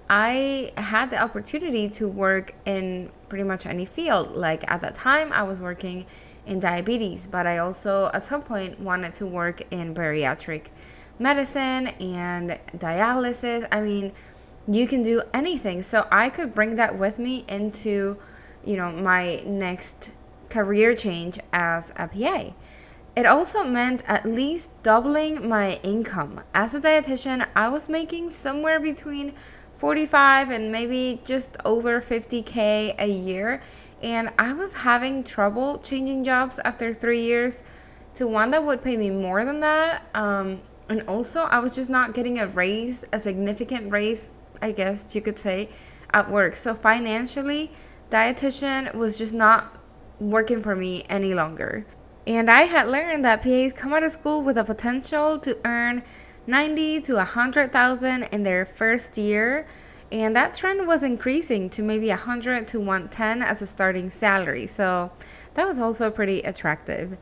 I 0.09 0.73
had 0.77 1.11
the 1.11 1.23
opportunity 1.23 1.89
to 1.91 2.09
work 2.09 2.55
in 2.65 3.11
pretty 3.33 3.45
much 3.45 3.65
any 3.65 3.87
field. 3.87 4.37
Like 4.37 4.71
at 4.71 4.83
that 4.83 4.95
time, 4.95 5.33
I 5.33 5.43
was 5.43 5.59
working 5.59 6.05
in 6.47 6.61
diabetes, 6.61 7.27
but 7.27 7.47
I 7.47 7.57
also 7.57 8.11
at 8.13 8.27
some 8.27 8.43
point 8.43 8.79
wanted 8.79 9.15
to 9.15 9.27
work 9.27 9.63
in 9.71 9.95
bariatric 9.95 10.67
medicine 11.19 11.87
and 11.99 12.59
dialysis. 12.77 13.67
I 13.73 13.81
mean, 13.81 14.13
you 14.69 14.87
can 14.87 15.01
do 15.01 15.23
anything. 15.33 15.83
So 15.83 16.07
I 16.13 16.29
could 16.29 16.53
bring 16.55 16.77
that 16.77 16.99
with 16.99 17.19
me 17.19 17.47
into, 17.49 18.19
you 18.67 18.77
know, 18.77 18.93
my 18.93 19.37
next 19.47 20.11
career 20.51 20.95
change 20.95 21.39
as 21.55 21.91
a 21.97 22.09
PA. 22.09 22.53
It 23.17 23.25
also 23.25 23.65
meant 23.65 24.03
at 24.07 24.27
least 24.27 24.69
doubling 24.83 25.49
my 25.49 25.81
income. 25.83 26.43
As 26.53 26.75
a 26.75 26.81
dietitian, 26.81 27.47
I 27.57 27.71
was 27.71 27.89
making 27.89 28.33
somewhere 28.33 28.79
between 28.79 29.33
45 29.83 30.51
and 30.51 30.71
maybe 30.71 31.21
just 31.25 31.57
over 31.65 32.01
50k 32.01 32.95
a 33.01 33.09
year 33.09 33.61
and 34.01 34.31
I 34.39 34.53
was 34.53 34.75
having 34.75 35.25
trouble 35.25 35.81
changing 35.81 36.23
jobs 36.23 36.61
after 36.65 36.95
3 36.95 37.21
years 37.21 37.63
to 38.15 38.29
one 38.29 38.53
that 38.53 38.65
would 38.65 38.85
pay 38.85 38.97
me 38.97 39.11
more 39.11 39.45
than 39.45 39.59
that. 39.59 40.07
Um, 40.15 40.61
and 40.89 41.03
also, 41.09 41.41
I 41.43 41.59
was 41.59 41.75
just 41.75 41.91
not 41.91 42.15
getting 42.15 42.39
a 42.39 42.47
raise, 42.47 43.05
a 43.13 43.19
significant 43.19 43.91
raise, 43.91 44.29
I 44.61 44.71
guess 44.71 45.17
you 45.17 45.21
could 45.21 45.37
say, 45.37 45.69
at 46.15 46.31
work. 46.31 46.55
So 46.55 46.75
financially, 46.75 47.73
dietitian 48.09 48.95
was 48.95 49.19
just 49.19 49.35
not 49.35 49.77
working 50.21 50.63
for 50.63 50.77
me 50.77 51.05
any 51.09 51.35
longer. 51.35 51.87
And 52.25 52.49
I 52.49 52.63
had 52.67 52.87
learned 52.87 53.25
that 53.25 53.43
PAs 53.43 53.73
come 53.73 53.93
out 53.93 54.05
of 54.05 54.13
school 54.13 54.43
with 54.43 54.57
a 54.57 54.63
potential 54.63 55.41
to 55.41 55.59
earn 55.65 56.05
90 56.47 57.01
to 57.03 57.15
100,000 57.15 58.23
in 58.25 58.43
their 58.43 58.65
first 58.65 59.17
year. 59.19 59.67
And 60.11 60.37
that 60.37 60.55
trend 60.55 60.87
was 60.87 61.03
increasing 61.03 61.71
to 61.71 61.83
maybe 61.83 62.09
100 62.09 62.69
to 62.69 62.79
110 62.79 63.43
as 63.43 63.63
a 63.63 63.67
starting 63.67 64.11
salary. 64.11 64.67
So 64.67 65.11
that 65.55 65.67
was 65.67 65.79
also 65.79 66.11
pretty 66.11 66.43
attractive. 66.43 67.17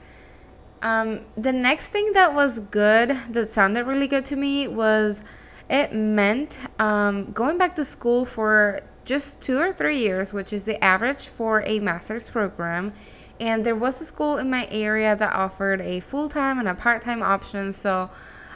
Um, 0.82 1.26
the 1.36 1.52
next 1.52 1.88
thing 1.88 2.12
that 2.14 2.34
was 2.34 2.58
good 2.58 3.10
that 3.30 3.50
sounded 3.50 3.86
really 3.86 4.08
good 4.08 4.24
to 4.26 4.36
me 4.36 4.66
was 4.66 5.20
it 5.68 5.92
meant 5.92 6.58
um, 6.80 7.32
going 7.32 7.58
back 7.58 7.76
to 7.76 7.84
school 7.84 8.24
for 8.24 8.80
just 9.04 9.40
two 9.40 9.58
or 9.58 9.72
three 9.72 9.98
years 9.98 10.32
which 10.32 10.52
is 10.52 10.64
the 10.64 10.82
average 10.82 11.26
for 11.26 11.62
a 11.62 11.80
master's 11.80 12.28
program. 12.28 12.92
And 13.38 13.64
there 13.64 13.76
was 13.76 14.00
a 14.00 14.04
school 14.04 14.36
in 14.36 14.50
my 14.50 14.66
area 14.70 15.14
that 15.16 15.32
offered 15.32 15.80
a 15.80 16.00
full-time 16.00 16.58
and 16.58 16.68
a 16.68 16.74
part-time 16.74 17.22
option. 17.22 17.72
So 17.72 18.10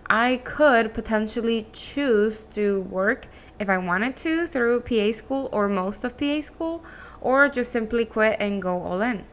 I 0.09 0.39
could 0.45 0.95
potentially 0.95 1.67
choose 1.73 2.45
to 2.53 2.83
work 2.83 3.29
if 3.59 3.69
I 3.69 3.79
wanted 3.79 4.17
to 4.19 4.47
through 4.47 4.81
PA 4.81 5.13
school 5.13 5.49
or 5.53 5.69
most 5.69 6.05
of 6.05 6.17
PA 6.17 6.41
school, 6.41 6.85
or 7.21 7.49
just 7.49 7.73
simply 7.73 8.05
quit 8.05 8.37
and 8.41 8.61
go 8.61 8.83
all 8.83 9.01
in. 9.01 9.25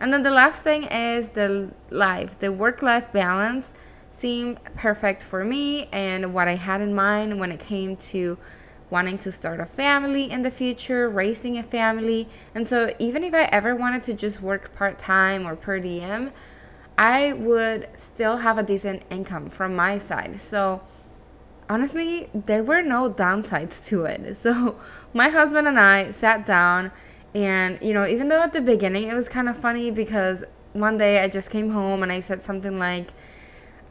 And 0.00 0.12
then 0.12 0.22
the 0.22 0.30
last 0.30 0.62
thing 0.62 0.84
is 0.84 1.30
the 1.30 1.70
life, 1.90 2.38
the 2.38 2.50
work 2.50 2.82
life 2.82 3.12
balance 3.12 3.72
seemed 4.10 4.62
perfect 4.74 5.22
for 5.22 5.44
me 5.44 5.88
and 5.92 6.34
what 6.34 6.48
I 6.48 6.56
had 6.56 6.80
in 6.80 6.94
mind 6.94 7.38
when 7.38 7.52
it 7.52 7.60
came 7.60 7.96
to 7.96 8.38
wanting 8.90 9.18
to 9.18 9.30
start 9.30 9.60
a 9.60 9.66
family 9.66 10.30
in 10.30 10.42
the 10.42 10.50
future, 10.50 11.08
raising 11.08 11.58
a 11.58 11.62
family. 11.62 12.28
And 12.54 12.68
so, 12.68 12.92
even 12.98 13.22
if 13.22 13.34
I 13.34 13.44
ever 13.44 13.76
wanted 13.76 14.02
to 14.04 14.14
just 14.14 14.40
work 14.42 14.74
part 14.74 14.98
time 14.98 15.46
or 15.46 15.54
per 15.54 15.78
diem, 15.78 16.32
I 17.00 17.32
would 17.32 17.88
still 17.96 18.36
have 18.36 18.58
a 18.58 18.62
decent 18.62 19.04
income 19.08 19.48
from 19.48 19.74
my 19.74 19.98
side. 19.98 20.38
So 20.38 20.82
honestly, 21.66 22.28
there 22.34 22.62
were 22.62 22.82
no 22.82 23.10
downsides 23.10 23.86
to 23.86 24.04
it. 24.04 24.36
So 24.36 24.78
my 25.14 25.30
husband 25.30 25.66
and 25.66 25.80
I 25.80 26.10
sat 26.10 26.44
down 26.44 26.92
and 27.34 27.78
you 27.80 27.94
know, 27.94 28.06
even 28.06 28.28
though 28.28 28.42
at 28.42 28.52
the 28.52 28.60
beginning 28.60 29.08
it 29.08 29.14
was 29.14 29.30
kind 29.30 29.48
of 29.48 29.56
funny 29.56 29.90
because 29.90 30.44
one 30.74 30.98
day 30.98 31.24
I 31.24 31.28
just 31.28 31.50
came 31.50 31.70
home 31.70 32.02
and 32.02 32.12
I 32.12 32.20
said 32.20 32.42
something 32.42 32.78
like 32.78 33.14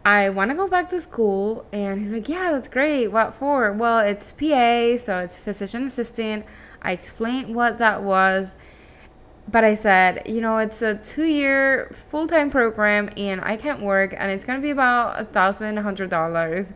I 0.05 0.29
want 0.29 0.51
to 0.51 0.55
go 0.55 0.67
back 0.67 0.91
to 0.91 1.01
school. 1.01 1.65
And 1.73 1.99
he's 1.99 2.11
like, 2.11 2.29
Yeah, 2.29 2.51
that's 2.51 2.67
great. 2.67 3.07
What 3.07 3.33
for? 3.33 3.73
Well, 3.73 3.99
it's 3.99 4.33
PA, 4.33 4.97
so 5.03 5.17
it's 5.17 5.39
physician 5.39 5.85
assistant. 5.85 6.45
I 6.83 6.91
explained 6.91 7.55
what 7.55 7.79
that 7.79 8.03
was 8.03 8.53
but 9.51 9.63
I 9.63 9.75
said, 9.75 10.24
you 10.27 10.41
know, 10.41 10.58
it's 10.60 10.82
a 10.82 10.96
two 10.96 11.25
year 11.25 11.89
full 12.10 12.27
time 12.27 12.51
program 12.51 13.10
and 13.18 13.41
I 13.41 13.58
can't 13.58 13.82
work 13.82 14.13
and 14.18 14.32
it's 14.32 14.44
gonna 14.44 14.62
be 14.62 14.70
about 14.70 15.20
a 15.20 15.25
thousand, 15.25 15.77
a 15.77 15.82
hundred 15.82 16.10
dollars. 16.10 16.72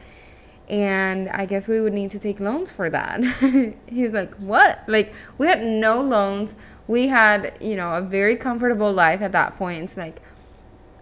And 0.70 1.30
I 1.30 1.46
guess 1.46 1.68
we 1.68 1.82
would 1.82 1.94
need 1.94 2.12
to 2.12 2.20
take 2.20 2.40
loans 2.40 2.72
for 2.72 2.90
that. 2.90 3.22
He's 3.88 4.14
like, 4.14 4.34
What? 4.36 4.84
Like, 4.88 5.14
we 5.38 5.48
had 5.48 5.64
no 5.64 6.02
loans. 6.02 6.56
We 6.88 7.08
had, 7.08 7.58
you 7.62 7.76
know, 7.76 7.94
a 7.94 8.02
very 8.02 8.36
comfortable 8.36 8.92
life 8.92 9.22
at 9.22 9.34
that 9.34 9.58
point. 9.58 9.84
It's 9.84 9.98
like, 9.98 10.22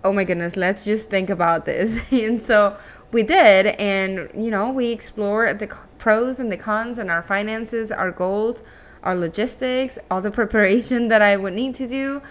oh 0.03 0.11
my 0.11 0.23
goodness, 0.23 0.55
let's 0.55 0.83
just 0.83 1.09
think 1.09 1.29
about 1.29 1.65
this. 1.65 2.01
and 2.11 2.41
so 2.41 2.75
we 3.11 3.23
did. 3.23 3.67
And, 3.67 4.29
you 4.35 4.51
know, 4.51 4.71
we 4.71 4.91
explored 4.91 5.59
the 5.59 5.67
pros 5.99 6.39
and 6.39 6.51
the 6.51 6.57
cons 6.57 6.97
and 6.97 7.09
our 7.11 7.21
finances, 7.23 7.91
our 7.91 8.11
goals 8.11 8.61
our 9.03 9.15
logistics, 9.15 9.97
all 10.09 10.21
the 10.21 10.31
preparation 10.31 11.07
that 11.09 11.21
I 11.21 11.37
would 11.37 11.53
need 11.53 11.75
to 11.75 11.87
do. 11.87 12.21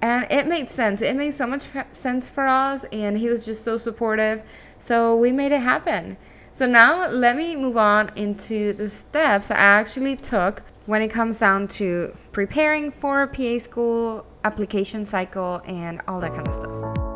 And 0.00 0.26
it 0.30 0.46
made 0.46 0.70
sense. 0.70 1.00
It 1.00 1.16
made 1.16 1.32
so 1.32 1.46
much 1.46 1.66
sense 1.92 2.28
for 2.28 2.46
us. 2.46 2.84
And 2.92 3.18
he 3.18 3.28
was 3.28 3.44
just 3.44 3.64
so 3.64 3.78
supportive. 3.78 4.42
So 4.78 5.16
we 5.16 5.32
made 5.32 5.52
it 5.52 5.60
happen. 5.60 6.16
So 6.52 6.66
now 6.66 7.08
let 7.08 7.36
me 7.36 7.54
move 7.56 7.76
on 7.76 8.10
into 8.16 8.72
the 8.72 8.90
steps 8.90 9.50
I 9.50 9.54
actually 9.54 10.16
took 10.16 10.62
when 10.86 11.02
it 11.02 11.08
comes 11.08 11.38
down 11.38 11.68
to 11.68 12.14
preparing 12.32 12.90
for 12.90 13.26
PA 13.26 13.58
school, 13.58 14.24
application 14.44 15.04
cycle, 15.04 15.60
and 15.66 16.00
all 16.08 16.18
that 16.20 16.32
kind 16.32 16.48
of 16.48 16.54
stuff. 16.54 17.08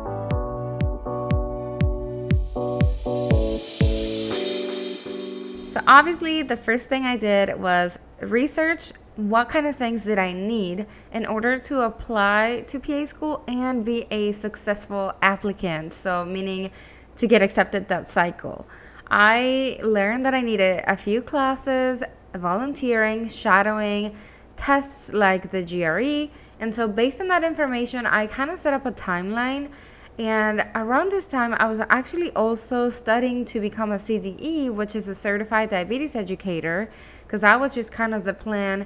So, 5.73 5.81
obviously, 5.87 6.43
the 6.43 6.55
first 6.55 6.87
thing 6.87 7.03
I 7.03 7.17
did 7.17 7.59
was 7.59 7.97
research 8.27 8.91
what 9.15 9.47
kind 9.47 9.67
of 9.67 9.75
things 9.75 10.03
did 10.05 10.17
I 10.17 10.31
need 10.31 10.87
in 11.11 11.25
order 11.25 11.57
to 11.57 11.81
apply 11.81 12.65
to 12.67 12.79
PA 12.79 13.05
school 13.05 13.43
and 13.47 13.85
be 13.85 14.07
a 14.09 14.31
successful 14.31 15.13
applicant. 15.21 15.93
So, 15.93 16.25
meaning 16.25 16.71
to 17.17 17.27
get 17.27 17.41
accepted 17.41 17.87
that 17.89 18.09
cycle. 18.09 18.65
I 19.09 19.79
learned 19.83 20.25
that 20.25 20.33
I 20.33 20.41
needed 20.41 20.83
a 20.87 20.97
few 20.97 21.21
classes, 21.21 22.01
volunteering, 22.33 23.27
shadowing, 23.27 24.15
tests 24.55 25.13
like 25.13 25.51
the 25.51 25.63
GRE. 25.63 26.33
And 26.59 26.73
so, 26.73 26.87
based 26.87 27.21
on 27.21 27.27
that 27.27 27.43
information, 27.43 28.07
I 28.07 28.25
kind 28.25 28.49
of 28.49 28.59
set 28.59 28.73
up 28.73 28.85
a 28.85 28.91
timeline. 28.91 29.69
And 30.17 30.65
around 30.75 31.11
this 31.11 31.25
time, 31.25 31.55
I 31.55 31.67
was 31.67 31.79
actually 31.89 32.31
also 32.31 32.89
studying 32.89 33.45
to 33.45 33.59
become 33.59 33.91
a 33.91 33.97
CDE, 33.97 34.71
which 34.71 34.95
is 34.95 35.07
a 35.07 35.15
certified 35.15 35.71
diabetes 35.71 36.15
educator, 36.15 36.91
because 37.33 37.41
that 37.41 37.59
was 37.59 37.73
just 37.73 37.91
kind 37.91 38.13
of 38.13 38.25
the 38.25 38.33
plan 38.33 38.85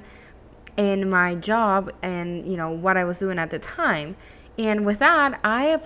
in 0.78 1.10
my 1.10 1.34
job 1.34 1.92
and 2.00 2.50
you 2.50 2.56
know 2.56 2.70
what 2.70 2.96
I 2.96 3.04
was 3.04 3.18
doing 3.18 3.38
at 3.38 3.50
the 3.50 3.58
time. 3.58 4.16
And 4.56 4.86
with 4.86 5.00
that, 5.00 5.38
I 5.44 5.78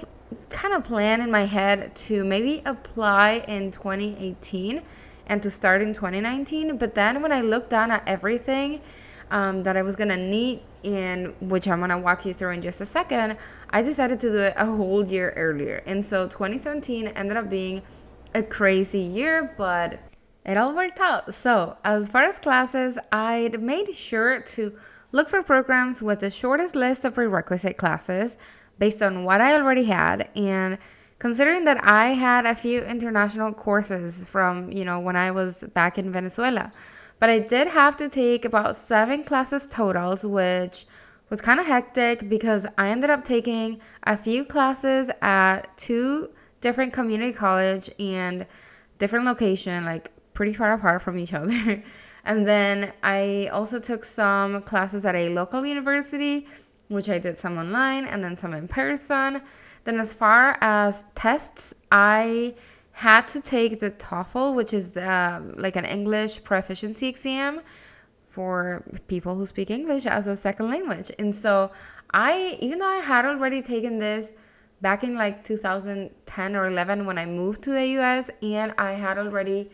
kind 0.49 0.73
of 0.73 0.85
plan 0.85 1.21
in 1.21 1.29
my 1.29 1.47
head 1.47 1.93
to 2.07 2.23
maybe 2.23 2.63
apply 2.65 3.45
in 3.49 3.73
2018 3.73 4.81
and 5.27 5.43
to 5.43 5.51
start 5.51 5.83
in 5.83 5.93
2019. 5.93 6.77
But 6.77 6.95
then 6.95 7.21
when 7.21 7.33
I 7.33 7.41
looked 7.41 7.71
down 7.71 7.91
at 7.91 8.07
everything 8.07 8.81
um, 9.33 9.65
that 9.65 9.77
I 9.77 9.83
was 9.83 9.97
gonna 9.97 10.17
need, 10.17 10.63
in 10.85 11.35
which 11.41 11.67
I'm 11.67 11.81
gonna 11.81 11.99
walk 11.99 12.25
you 12.25 12.33
through 12.33 12.51
in 12.51 12.63
just 12.63 12.81
a 12.81 12.87
second, 12.87 13.39
I 13.71 13.83
decided 13.83 14.21
to 14.21 14.31
do 14.31 14.39
it 14.39 14.55
a 14.57 14.67
whole 14.67 15.05
year 15.05 15.31
earlier. 15.31 15.83
And 15.85 16.05
so 16.05 16.29
2017 16.29 17.09
ended 17.09 17.37
up 17.37 17.51
being 17.51 17.83
a 18.37 18.43
crazy 18.45 19.01
year, 19.01 19.53
but 19.59 19.99
it 20.45 20.57
all 20.57 20.75
worked 20.75 20.99
out. 20.99 21.35
So, 21.35 21.77
as 21.85 22.09
far 22.09 22.25
as 22.25 22.39
classes, 22.39 22.99
I'd 23.11 23.63
made 23.63 23.95
sure 23.95 24.41
to 24.41 24.77
look 25.13 25.29
for 25.29 25.43
programs 25.43 26.03
with 26.03 26.21
the 26.21 26.31
shortest 26.31 26.75
list 26.75 27.05
of 27.05 27.15
prerequisite 27.15 27.77
classes 27.77 28.37
based 28.79 29.03
on 29.03 29.25
what 29.25 29.41
I 29.41 29.55
already 29.55 29.85
had 29.85 30.29
and 30.35 30.79
considering 31.19 31.65
that 31.65 31.85
I 31.85 32.15
had 32.15 32.47
a 32.47 32.55
few 32.55 32.81
international 32.81 33.53
courses 33.53 34.25
from, 34.25 34.73
you 34.73 34.85
know, 34.85 34.99
when 34.99 35.15
I 35.15 35.31
was 35.31 35.63
back 35.75 35.97
in 35.97 36.11
Venezuela. 36.11 36.73
But 37.21 37.31
I 37.31 37.39
did 37.39 37.69
have 37.69 37.97
to 37.99 38.09
take 38.09 38.45
about 38.45 38.77
7 38.77 39.23
classes 39.23 39.69
totals, 39.69 40.27
which 40.27 40.87
was 41.31 41.41
kind 41.41 41.61
of 41.61 41.67
hectic 41.67 42.29
because 42.29 42.67
I 42.77 42.89
ended 42.89 43.11
up 43.11 43.25
taking 43.25 43.81
a 44.03 44.17
few 44.17 44.45
classes 44.45 45.09
at 45.21 45.77
two 45.77 46.31
different 46.61 46.93
community 46.93 47.33
college 47.33 47.89
and 48.01 48.47
different 48.99 49.25
location, 49.25 49.85
like 49.85 50.11
pretty 50.43 50.55
far 50.55 50.73
apart 50.73 51.01
from 51.01 51.17
each 51.17 51.33
other. 51.41 51.85
and 52.25 52.49
then 52.49 52.93
I 53.05 53.49
also 53.53 53.79
took 53.79 54.05
some 54.05 54.61
classes 54.63 55.05
at 55.05 55.15
a 55.15 55.29
local 55.29 55.65
university 55.65 56.49
which 56.89 57.09
I 57.09 57.19
did 57.27 57.39
some 57.39 57.57
online 57.59 58.05
and 58.07 58.23
then 58.25 58.37
some 58.37 58.53
in 58.53 58.67
person. 58.67 59.41
Then, 59.85 60.01
as 60.01 60.13
far 60.13 60.59
as 60.61 61.05
tests, 61.15 61.75
I 61.91 62.55
had 62.91 63.23
to 63.29 63.41
take 63.41 63.81
the 63.81 63.91
TOEFL, 63.93 64.55
which 64.59 64.75
is 64.75 64.97
uh, 64.97 65.41
like 65.57 65.77
an 65.77 65.85
English 65.85 66.45
proficiency 66.45 67.07
exam 67.07 67.61
for 68.29 68.83
people 69.07 69.37
who 69.37 69.47
speak 69.47 69.71
English 69.71 70.05
as 70.07 70.27
a 70.27 70.37
second 70.37 70.69
language. 70.71 71.11
And 71.19 71.35
so, 71.35 71.71
I, 72.13 72.59
even 72.61 72.79
though 72.81 72.95
I 72.99 73.03
had 73.13 73.25
already 73.27 73.63
taken 73.63 73.99
this 73.99 74.33
back 74.81 75.03
in 75.05 75.15
like 75.15 75.45
2010 75.45 76.57
or 76.57 76.67
11 76.67 77.07
when 77.07 77.17
I 77.17 77.27
moved 77.27 77.63
to 77.63 77.71
the 77.71 77.87
US, 77.99 78.29
and 78.43 78.75
I 78.77 78.93
had 78.93 79.17
already 79.19 79.71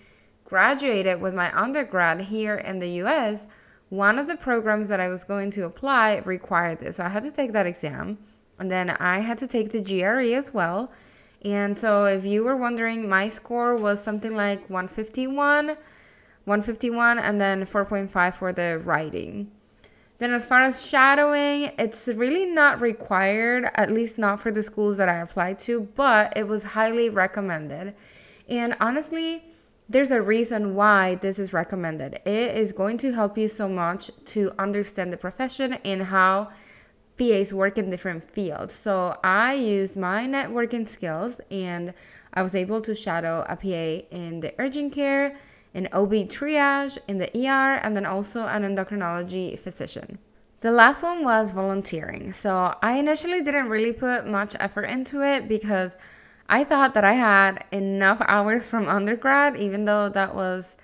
graduated 0.48 1.20
with 1.20 1.34
my 1.34 1.54
undergrad 1.54 2.22
here 2.22 2.54
in 2.54 2.78
the 2.78 2.88
US, 3.02 3.46
one 3.90 4.18
of 4.18 4.26
the 4.26 4.36
programs 4.36 4.88
that 4.88 4.98
I 4.98 5.08
was 5.08 5.22
going 5.22 5.50
to 5.52 5.66
apply 5.66 6.22
required 6.24 6.78
this. 6.78 6.96
So 6.96 7.04
I 7.04 7.10
had 7.10 7.22
to 7.24 7.30
take 7.30 7.52
that 7.52 7.66
exam. 7.66 8.16
And 8.58 8.70
then 8.70 8.90
I 8.90 9.18
had 9.20 9.36
to 9.38 9.46
take 9.46 9.70
the 9.70 9.82
GRE 9.82 10.34
as 10.34 10.54
well. 10.54 10.90
And 11.44 11.78
so 11.78 12.06
if 12.06 12.24
you 12.24 12.44
were 12.44 12.56
wondering, 12.56 13.08
my 13.08 13.28
score 13.28 13.76
was 13.76 14.02
something 14.02 14.34
like 14.34 14.60
151, 14.70 15.66
151, 15.66 17.18
and 17.18 17.38
then 17.38 17.64
4.5 17.64 18.34
for 18.34 18.52
the 18.52 18.80
writing. 18.84 19.50
Then, 20.16 20.32
as 20.32 20.46
far 20.46 20.62
as 20.62 20.84
shadowing, 20.84 21.70
it's 21.78 22.08
really 22.08 22.46
not 22.46 22.80
required, 22.80 23.70
at 23.74 23.92
least 23.92 24.18
not 24.18 24.40
for 24.40 24.50
the 24.50 24.64
schools 24.64 24.96
that 24.96 25.08
I 25.08 25.18
applied 25.18 25.60
to, 25.60 25.82
but 25.94 26.32
it 26.36 26.48
was 26.48 26.64
highly 26.64 27.08
recommended. 27.08 27.94
And 28.48 28.74
honestly, 28.80 29.44
there's 29.88 30.10
a 30.10 30.20
reason 30.20 30.74
why 30.74 31.14
this 31.16 31.38
is 31.38 31.52
recommended. 31.52 32.20
It 32.26 32.56
is 32.56 32.72
going 32.72 32.98
to 32.98 33.12
help 33.12 33.38
you 33.38 33.48
so 33.48 33.68
much 33.68 34.10
to 34.26 34.52
understand 34.58 35.12
the 35.12 35.16
profession 35.16 35.74
and 35.84 36.02
how 36.02 36.50
PAs 37.18 37.52
work 37.54 37.78
in 37.78 37.88
different 37.90 38.22
fields. 38.22 38.74
So 38.74 39.18
I 39.24 39.54
used 39.54 39.96
my 39.96 40.26
networking 40.26 40.86
skills 40.86 41.40
and 41.50 41.94
I 42.34 42.42
was 42.42 42.54
able 42.54 42.82
to 42.82 42.94
shadow 42.94 43.46
a 43.48 43.56
PA 43.56 44.06
in 44.14 44.40
the 44.40 44.54
urgent 44.58 44.92
care, 44.92 45.36
in 45.72 45.88
OB 45.92 46.12
triage, 46.28 46.98
in 47.08 47.18
the 47.18 47.30
ER, 47.34 47.80
and 47.82 47.96
then 47.96 48.04
also 48.04 48.46
an 48.46 48.62
endocrinology 48.62 49.58
physician. 49.58 50.18
The 50.60 50.70
last 50.70 51.02
one 51.02 51.24
was 51.24 51.52
volunteering. 51.52 52.32
So 52.32 52.74
I 52.82 52.98
initially 52.98 53.42
didn't 53.42 53.68
really 53.68 53.92
put 53.92 54.26
much 54.26 54.54
effort 54.60 54.84
into 54.84 55.22
it 55.22 55.48
because 55.48 55.96
I 56.48 56.64
thought 56.64 56.94
that 56.94 57.04
I 57.04 57.12
had 57.12 57.64
enough 57.72 58.22
hours 58.26 58.66
from 58.66 58.88
undergrad, 58.88 59.56
even 59.56 59.84
though 59.84 60.08
that 60.08 60.34
was, 60.34 60.76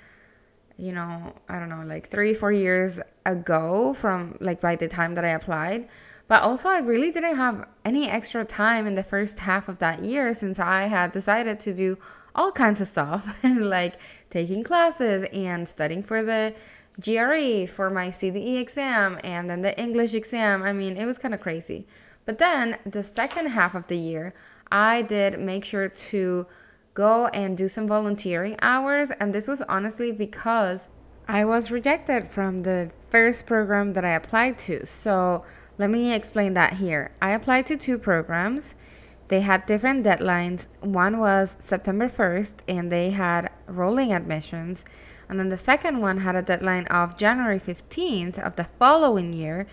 you 0.77 0.93
know, 0.93 1.35
I 1.49 1.59
don't 1.59 1.71
know, 1.71 1.83
like 1.87 2.09
three, 2.09 2.35
four 2.35 2.53
years 2.53 3.01
ago 3.25 3.95
from 3.95 4.37
like 4.41 4.61
by 4.61 4.77
the 4.77 4.89
time 4.89 5.15
that 5.15 5.25
I 5.25 5.31
applied. 5.31 5.89
But 6.27 6.43
also, 6.43 6.69
I 6.69 6.79
really 6.79 7.11
didn't 7.11 7.37
have 7.37 7.67
any 7.85 8.09
extra 8.09 8.45
time 8.45 8.87
in 8.87 8.95
the 8.95 9.03
first 9.03 9.41
half 9.41 9.69
of 9.69 9.79
that 9.79 10.03
year 10.03 10.35
since 10.35 10.59
I 10.59 10.83
had 10.85 11.13
decided 11.13 11.61
to 11.61 11.75
do 11.75 11.99
all 12.35 12.51
kinds 12.51 12.81
of 12.81 12.89
stuff, 12.89 13.37
like 13.45 13.97
taking 14.31 14.65
classes 14.65 15.27
and 15.33 15.69
studying 15.69 16.03
for 16.03 16.23
the 16.23 16.55
GRE 17.01 17.67
for 17.67 17.91
my 17.91 18.09
CDE 18.09 18.59
exam 18.59 19.19
and 19.23 19.51
then 19.51 19.63
the 19.63 19.79
English 19.79 20.15
exam. 20.15 20.63
I 20.63 20.73
mean, 20.73 20.97
it 20.97 21.05
was 21.07 21.19
kind 21.19 21.35
of 21.35 21.41
crazy. 21.41 21.87
But 22.25 22.39
then 22.39 22.79
the 22.87 23.05
second 23.05 23.49
half 23.49 23.75
of 23.75 23.87
the 23.89 23.99
year, 23.99 24.35
I 24.71 25.03
did 25.03 25.39
make 25.39 25.65
sure 25.65 25.89
to 25.89 26.47
go 26.95 27.27
and 27.29 27.57
do 27.57 27.69
some 27.69 27.87
volunteering 27.87 28.57
hours. 28.63 29.11
And 29.21 29.35
this 29.35 29.49
was 29.49 29.63
honestly 29.63 30.13
because 30.13 30.89
I 31.27 31.45
was 31.45 31.71
rejected 31.71 32.29
from 32.29 32.61
the 32.61 32.91
first 33.11 33.47
program 33.47 33.93
that 33.95 34.05
I 34.05 34.11
applied 34.11 34.59
to. 34.61 34.87
So 34.87 35.45
let 35.79 35.91
me 35.91 36.13
explain 36.15 36.55
that 36.55 36.75
here. 36.75 37.13
I 37.21 37.33
applied 37.33 37.67
to 37.67 37.77
two 37.77 37.99
programs. 37.99 38.75
They 39.29 39.41
had 39.41 39.67
different 39.67 40.05
deadlines. 40.05 40.69
One 40.81 41.19
was 41.19 41.57
September 41.59 42.09
1st, 42.09 42.57
and 42.69 42.93
they 42.93 43.11
had 43.11 43.51
rolling 43.67 44.13
admissions. 44.13 44.85
And 45.29 45.41
then 45.41 45.49
the 45.49 45.57
second 45.57 46.01
one 46.01 46.19
had 46.19 46.37
a 46.37 46.43
deadline 46.43 46.87
of 46.87 47.17
January 47.17 47.59
15th 47.59 48.39
of 48.39 48.57
the 48.57 48.69
following 48.79 49.33
year 49.33 49.67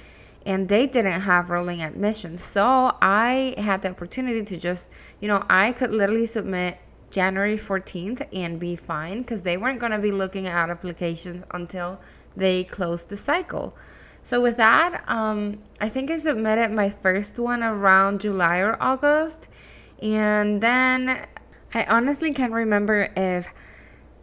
and 0.46 0.68
they 0.68 0.88
didn't 0.88 1.22
have 1.22 1.50
rolling 1.50 1.82
admissions. 1.82 2.44
So 2.44 2.96
I 3.02 3.56
had 3.58 3.82
the 3.82 3.90
opportunity 3.90 4.44
to 4.44 4.58
just, 4.58 4.90
you 5.20 5.28
know, 5.28 5.46
I 5.50 5.72
could 5.72 5.92
literally 5.92 6.26
submit 6.26 6.80
January 7.12 7.58
14th 7.58 8.28
and 8.34 8.60
be 8.60 8.76
fine 8.76 9.22
because 9.22 9.44
they 9.44 9.58
weren't 9.58 9.80
going 9.80 9.92
to 9.92 10.00
be 10.00 10.12
looking 10.12 10.48
at 10.48 10.70
applications 10.70 11.44
until 11.52 12.00
they 12.36 12.64
closed 12.64 13.10
the 13.10 13.18
cycle. 13.18 13.76
So 14.24 14.42
with 14.42 14.58
that, 14.58 15.04
um, 15.08 15.60
I 15.80 15.90
think 15.90 16.10
I 16.10 16.18
submitted 16.18 16.72
my 16.72 16.90
first 16.90 17.38
one 17.40 17.64
around 17.64 18.22
July 18.22 18.60
or 18.60 18.82
August. 18.82 19.48
And 20.02 20.62
then 20.62 21.28
I 21.74 21.86
honestly 21.86 22.34
can't 22.34 22.54
remember 22.54 23.12
if 23.16 23.48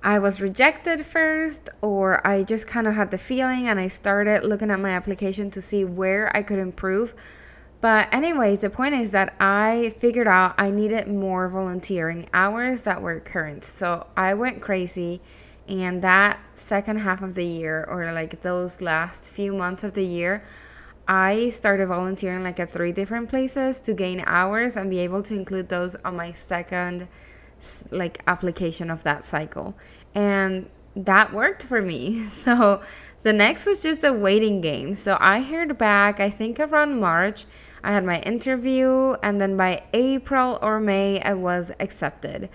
I 0.03 0.19
was 0.19 0.41
rejected 0.41 1.05
first, 1.05 1.69
or 1.83 2.25
I 2.27 2.45
just 2.45 2.67
kind 2.67 2.87
of 2.87 2.95
had 2.95 3.11
the 3.11 3.19
feeling 3.19 3.67
and 3.67 3.81
I 3.81 3.89
started 3.89 4.45
looking 4.45 4.71
at 4.71 4.79
my 4.79 4.91
application 4.91 5.51
to 5.51 5.63
see 5.63 5.85
where 5.85 6.35
I 6.37 6.43
could 6.43 6.59
improve. 6.59 7.15
But, 7.81 8.13
anyways, 8.13 8.61
the 8.61 8.71
point 8.71 8.95
is 8.95 9.11
that 9.13 9.35
I 9.39 9.95
figured 9.99 10.27
out 10.27 10.55
I 10.59 10.71
needed 10.71 11.07
more 11.07 11.49
volunteering 11.49 12.29
hours 12.33 12.83
that 12.83 13.03
were 13.03 13.21
current. 13.21 13.65
So 13.65 14.07
I 14.17 14.35
went 14.35 14.61
crazy, 14.61 15.21
and 15.69 16.03
that 16.03 16.41
second 16.55 16.99
half 16.99 17.23
of 17.23 17.35
the 17.35 17.45
year, 17.45 17.85
or 17.89 18.13
like 18.13 18.43
those 18.43 18.81
last 18.81 19.31
few 19.31 19.53
months 19.53 19.85
of 19.85 19.95
the 19.95 20.05
year, 20.05 20.45
I 21.07 21.49
started 21.51 21.87
volunteering 21.87 22.43
like 22.43 22.61
at 22.61 22.73
three 22.73 22.93
different 22.93 23.29
places 23.29 23.81
to 23.81 23.95
gain 23.95 24.23
hours 24.27 24.77
and 24.77 24.91
be 24.91 24.99
able 24.99 25.23
to 25.25 25.35
include 25.35 25.69
those 25.69 25.95
on 26.05 26.17
my 26.17 26.33
second 26.33 27.09
like 27.91 28.23
application 28.27 28.91
of 28.91 29.05
that 29.05 29.25
cycle. 29.25 29.77
And 30.15 30.69
that 30.97 31.33
worked 31.33 31.63
for 31.63 31.81
me. 31.83 32.25
So 32.29 32.83
the 33.23 33.33
next 33.33 33.67
was 33.67 33.83
just 33.83 34.05
a 34.05 34.13
waiting 34.13 34.61
game. 34.61 34.95
So 34.95 35.17
I 35.21 35.43
heard 35.43 35.77
back, 35.77 36.21
I 36.21 36.31
think 36.31 36.61
around 36.61 37.01
March, 37.01 37.47
I 37.83 37.93
had 37.93 38.05
my 38.05 38.21
interview, 38.21 39.15
and 39.23 39.41
then 39.41 39.57
by 39.57 39.83
April 39.93 40.59
or 40.63 40.81
May, 40.81 41.21
I 41.21 41.35
was 41.35 41.71
accepted. 41.81 42.49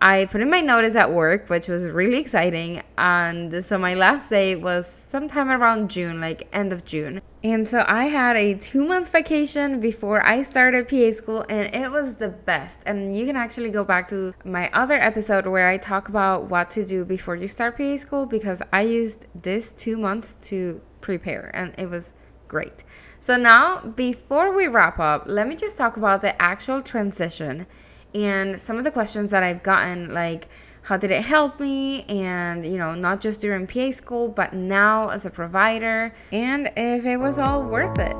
I 0.00 0.26
put 0.26 0.40
in 0.40 0.50
my 0.50 0.60
notice 0.60 0.94
at 0.94 1.12
work, 1.12 1.50
which 1.50 1.68
was 1.68 1.84
really 1.84 2.18
exciting. 2.18 2.82
And 2.96 3.64
so 3.64 3.78
my 3.78 3.94
last 3.94 4.30
day 4.30 4.54
was 4.54 4.86
sometime 4.86 5.50
around 5.50 5.90
June, 5.90 6.20
like 6.20 6.48
end 6.52 6.72
of 6.72 6.84
June. 6.84 7.20
And 7.42 7.68
so 7.68 7.84
I 7.86 8.06
had 8.06 8.36
a 8.36 8.54
two 8.54 8.84
month 8.84 9.10
vacation 9.12 9.80
before 9.80 10.24
I 10.26 10.42
started 10.42 10.88
PA 10.88 11.12
school, 11.12 11.44
and 11.48 11.72
it 11.74 11.90
was 11.90 12.16
the 12.16 12.28
best. 12.28 12.80
And 12.84 13.16
you 13.16 13.26
can 13.26 13.36
actually 13.36 13.70
go 13.70 13.84
back 13.84 14.08
to 14.08 14.34
my 14.44 14.68
other 14.72 15.00
episode 15.00 15.46
where 15.46 15.68
I 15.68 15.76
talk 15.76 16.08
about 16.08 16.50
what 16.50 16.68
to 16.70 16.84
do 16.84 17.04
before 17.04 17.36
you 17.36 17.46
start 17.46 17.76
PA 17.78 17.96
school 17.96 18.26
because 18.26 18.60
I 18.72 18.82
used 18.82 19.26
this 19.40 19.72
two 19.72 19.96
months 19.96 20.36
to 20.42 20.80
prepare, 21.00 21.50
and 21.54 21.74
it 21.78 21.88
was 21.88 22.12
great. 22.48 22.82
So 23.20 23.36
now, 23.36 23.80
before 23.82 24.52
we 24.52 24.66
wrap 24.66 24.98
up, 24.98 25.24
let 25.26 25.46
me 25.46 25.54
just 25.54 25.78
talk 25.78 25.96
about 25.96 26.22
the 26.22 26.40
actual 26.42 26.82
transition 26.82 27.66
and 28.14 28.60
some 28.60 28.78
of 28.78 28.84
the 28.84 28.90
questions 28.90 29.30
that 29.30 29.42
I've 29.42 29.62
gotten, 29.62 30.12
like 30.12 30.48
how 30.88 30.96
did 30.96 31.10
it 31.10 31.22
help 31.22 31.60
me, 31.60 32.02
and 32.04 32.64
you 32.64 32.78
know, 32.78 32.94
not 32.94 33.20
just 33.20 33.42
during 33.42 33.66
PA 33.66 33.90
school, 33.90 34.26
but 34.26 34.54
now 34.54 35.10
as 35.10 35.26
a 35.26 35.30
provider, 35.30 36.14
and 36.32 36.72
if 36.78 37.04
it 37.04 37.18
was 37.18 37.38
all 37.38 37.62
worth 37.62 37.98
it. 37.98 38.16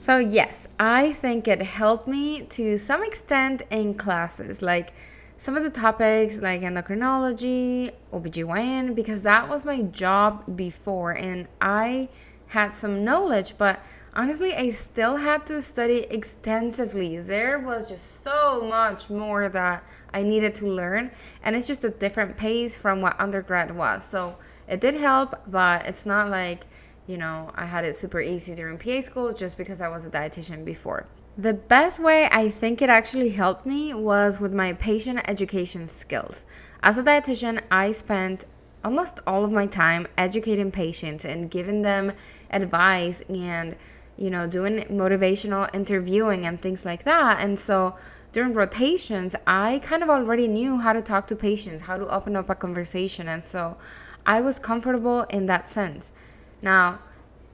So, 0.00 0.16
yes, 0.16 0.66
I 0.80 1.12
think 1.12 1.46
it 1.46 1.60
helped 1.60 2.08
me 2.08 2.40
to 2.56 2.78
some 2.78 3.04
extent 3.04 3.60
in 3.68 3.92
classes, 3.92 4.62
like 4.62 4.94
some 5.36 5.58
of 5.58 5.64
the 5.64 5.70
topics 5.70 6.38
like 6.38 6.62
endocrinology, 6.62 7.92
OBGYN, 8.14 8.94
because 8.94 9.20
that 9.20 9.46
was 9.50 9.66
my 9.66 9.82
job 9.82 10.56
before 10.56 11.12
and 11.12 11.48
I 11.60 12.08
had 12.46 12.74
some 12.74 13.04
knowledge, 13.04 13.58
but 13.58 13.80
honestly, 14.18 14.52
I 14.52 14.70
still 14.70 15.16
had 15.16 15.46
to 15.46 15.62
study 15.62 16.00
extensively. 16.10 17.18
There 17.18 17.60
was 17.60 17.88
just 17.88 18.20
so 18.24 18.66
much 18.68 19.08
more 19.08 19.48
that 19.48 19.84
I 20.12 20.24
needed 20.24 20.56
to 20.56 20.66
learn, 20.66 21.12
and 21.44 21.54
it's 21.54 21.68
just 21.68 21.84
a 21.84 21.90
different 21.90 22.36
pace 22.36 22.76
from 22.76 23.00
what 23.00 23.18
undergrad 23.20 23.74
was. 23.76 24.04
So 24.04 24.36
it 24.66 24.80
did 24.80 24.96
help, 24.96 25.36
but 25.46 25.86
it's 25.86 26.04
not 26.04 26.30
like, 26.30 26.66
you 27.06 27.16
know, 27.16 27.52
I 27.54 27.66
had 27.66 27.84
it 27.84 27.94
super 27.94 28.20
easy 28.20 28.56
during 28.56 28.76
PA 28.76 29.00
school 29.02 29.32
just 29.32 29.56
because 29.56 29.80
I 29.80 29.86
was 29.86 30.04
a 30.04 30.10
dietitian 30.10 30.64
before. 30.64 31.06
The 31.36 31.54
best 31.54 32.00
way 32.00 32.28
I 32.32 32.50
think 32.50 32.82
it 32.82 32.90
actually 32.90 33.30
helped 33.30 33.64
me 33.64 33.94
was 33.94 34.40
with 34.40 34.52
my 34.52 34.72
patient 34.72 35.20
education 35.28 35.86
skills. 35.86 36.44
As 36.82 36.98
a 36.98 37.04
dietitian, 37.04 37.62
I 37.70 37.92
spent 37.92 38.46
almost 38.84 39.20
all 39.28 39.44
of 39.44 39.52
my 39.52 39.66
time 39.66 40.08
educating 40.16 40.72
patients 40.72 41.24
and 41.24 41.50
giving 41.50 41.82
them 41.82 42.12
advice 42.50 43.22
and 43.28 43.76
you 44.18 44.30
know, 44.30 44.46
doing 44.46 44.80
motivational 44.90 45.72
interviewing 45.74 46.44
and 46.44 46.60
things 46.60 46.84
like 46.84 47.04
that. 47.04 47.40
And 47.40 47.58
so 47.58 47.96
during 48.32 48.52
rotations, 48.52 49.34
I 49.46 49.78
kind 49.78 50.02
of 50.02 50.10
already 50.10 50.48
knew 50.48 50.78
how 50.78 50.92
to 50.92 51.00
talk 51.00 51.26
to 51.28 51.36
patients, 51.36 51.84
how 51.84 51.96
to 51.96 52.06
open 52.08 52.36
up 52.36 52.50
a 52.50 52.54
conversation. 52.54 53.28
And 53.28 53.44
so 53.44 53.76
I 54.26 54.40
was 54.40 54.58
comfortable 54.58 55.22
in 55.24 55.46
that 55.46 55.70
sense. 55.70 56.10
Now, 56.60 56.98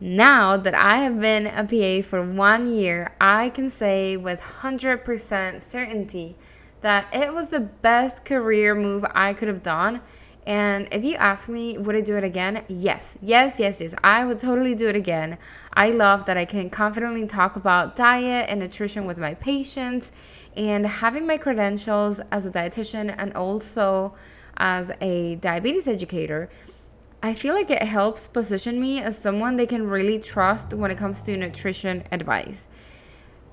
now 0.00 0.57
that 0.57 0.74
I 0.74 0.98
have 0.98 1.20
been 1.20 1.46
a 1.46 1.64
PA 1.64 2.07
for 2.07 2.24
one 2.24 2.72
year, 2.72 3.14
I 3.20 3.50
can 3.50 3.70
say 3.70 4.16
with 4.16 4.40
100% 4.40 5.62
certainty 5.62 6.37
that 6.81 7.07
it 7.12 7.33
was 7.33 7.50
the 7.50 7.61
best 7.61 8.24
career 8.24 8.74
move 8.74 9.05
I 9.14 9.35
could 9.35 9.48
have 9.48 9.62
done 9.62 10.00
and 10.46 10.88
if 10.92 11.03
you 11.05 11.14
ask 11.16 11.48
me, 11.48 11.79
would 11.79 11.96
I 11.96 12.03
do 12.03 12.16
it 12.16 12.24
again? 12.24 12.64
Yes, 12.68 13.16
yes, 13.22 13.59
yes, 13.59 13.81
yes. 13.81 13.94
I 14.05 14.24
would 14.24 14.38
totally 14.38 14.74
do 14.74 14.88
it 14.88 14.96
again. 14.96 15.38
I 15.76 15.90
love 15.90 16.24
that 16.26 16.37
I 16.37 16.44
can 16.44 16.70
confidently 16.70 17.26
talk 17.26 17.56
about 17.56 17.96
diet 17.96 18.46
and 18.48 18.60
nutrition 18.60 19.06
with 19.06 19.18
my 19.18 19.34
patients 19.34 20.12
and 20.56 20.87
having 20.87 21.26
my 21.26 21.37
credentials 21.37 22.20
as 22.30 22.46
a 22.46 22.50
dietitian 22.50 23.14
and 23.18 23.32
also 23.34 24.14
as 24.56 24.90
a 25.00 25.37
diabetes 25.37 25.88
educator. 25.88 26.48
I 27.22 27.34
feel 27.34 27.54
like 27.54 27.70
it 27.70 27.82
helps 27.82 28.28
position 28.28 28.80
me 28.80 29.00
as 29.00 29.18
someone 29.18 29.56
they 29.56 29.66
can 29.66 29.88
really 29.88 30.18
trust 30.18 30.74
when 30.74 30.90
it 30.90 30.98
comes 30.98 31.22
to 31.22 31.37
nutrition 31.37 32.04
advice. 32.12 32.68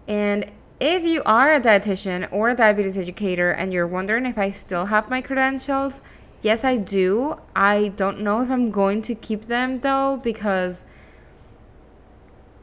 And 0.07 0.51
if 0.79 1.03
you 1.03 1.23
are 1.25 1.53
a 1.53 1.61
dietitian 1.61 2.27
or 2.31 2.49
a 2.49 2.55
diabetes 2.55 2.97
educator 2.97 3.51
and 3.51 3.73
you're 3.73 3.87
wondering 3.87 4.25
if 4.25 4.37
I 4.37 4.51
still 4.51 4.85
have 4.87 5.09
my 5.09 5.21
credentials, 5.21 6.01
Yes, 6.41 6.63
I 6.63 6.77
do. 6.77 7.35
I 7.55 7.89
don't 7.89 8.21
know 8.21 8.41
if 8.41 8.49
I'm 8.49 8.71
going 8.71 9.03
to 9.03 9.13
keep 9.13 9.45
them 9.45 9.77
though 9.77 10.19
because 10.23 10.83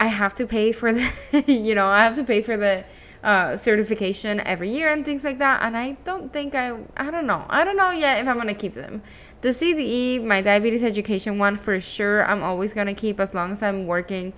I 0.00 0.06
have 0.06 0.34
to 0.34 0.46
pay 0.46 0.72
for 0.72 0.92
the, 0.92 1.11
you 1.46 1.74
know, 1.74 1.87
I 1.87 2.00
have 2.00 2.14
to 2.16 2.24
pay 2.24 2.42
for 2.42 2.56
the 2.56 2.84
uh, 3.22 3.56
certification 3.56 4.40
every 4.40 4.70
year 4.70 4.90
and 4.90 5.04
things 5.04 5.24
like 5.24 5.38
that. 5.38 5.62
And 5.62 5.76
I 5.76 5.92
don't 6.04 6.32
think 6.32 6.54
I, 6.54 6.76
I 6.96 7.11
don't 7.11 7.26
know. 7.26 7.44
I 7.48 7.64
don't 7.64 7.76
know 7.76 7.90
yet 7.90 8.18
if 8.20 8.28
I'm 8.28 8.37
going 8.37 8.48
to 8.48 8.54
keep 8.54 8.74
them. 8.74 9.02
The 9.40 9.50
CDE, 9.50 10.24
my 10.24 10.40
diabetes 10.40 10.82
education 10.82 11.38
one, 11.38 11.56
for 11.56 11.80
sure, 11.80 12.24
I'm 12.26 12.42
always 12.42 12.74
going 12.74 12.87
to 12.87 12.94
keep 12.94 13.20
as 13.20 13.34
long 13.34 13.52
as 13.52 13.62
I'm 13.62 13.87
working 13.87 14.32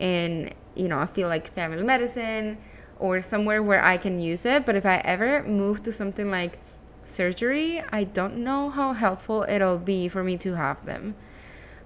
in, 0.00 0.52
you 0.74 0.88
know, 0.88 0.98
I 0.98 1.06
feel 1.06 1.28
like 1.28 1.52
family 1.52 1.82
medicine 1.82 2.58
or 2.98 3.20
somewhere 3.20 3.62
where 3.62 3.84
I 3.84 3.96
can 3.96 4.20
use 4.20 4.44
it. 4.44 4.64
But 4.66 4.76
if 4.76 4.86
I 4.86 4.96
ever 4.98 5.42
move 5.42 5.82
to 5.84 5.92
something 5.92 6.30
like 6.30 6.58
surgery, 7.04 7.82
I 7.92 8.04
don't 8.04 8.38
know 8.38 8.70
how 8.70 8.92
helpful 8.92 9.44
it'll 9.48 9.78
be 9.78 10.08
for 10.08 10.24
me 10.24 10.36
to 10.38 10.54
have 10.54 10.84
them. 10.86 11.14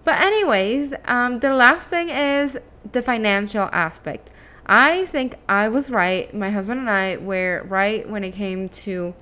But, 0.05 0.21
anyways, 0.21 0.95
um, 1.05 1.41
the 1.41 1.55
last 1.55 1.89
thing 1.89 2.09
is 2.09 2.59
the 2.93 3.03
financial 3.03 3.69
aspect. 3.73 4.31
I 4.67 5.07
think 5.07 5.37
I 5.49 5.69
was 5.69 5.91
right. 5.91 6.33
My 6.35 6.51
husband 6.51 6.81
and 6.81 6.91
I 6.91 7.17
were 7.17 7.65
right 7.69 8.09
when 8.09 8.23
it 8.25 8.33
came 8.33 8.69
to 8.69 9.15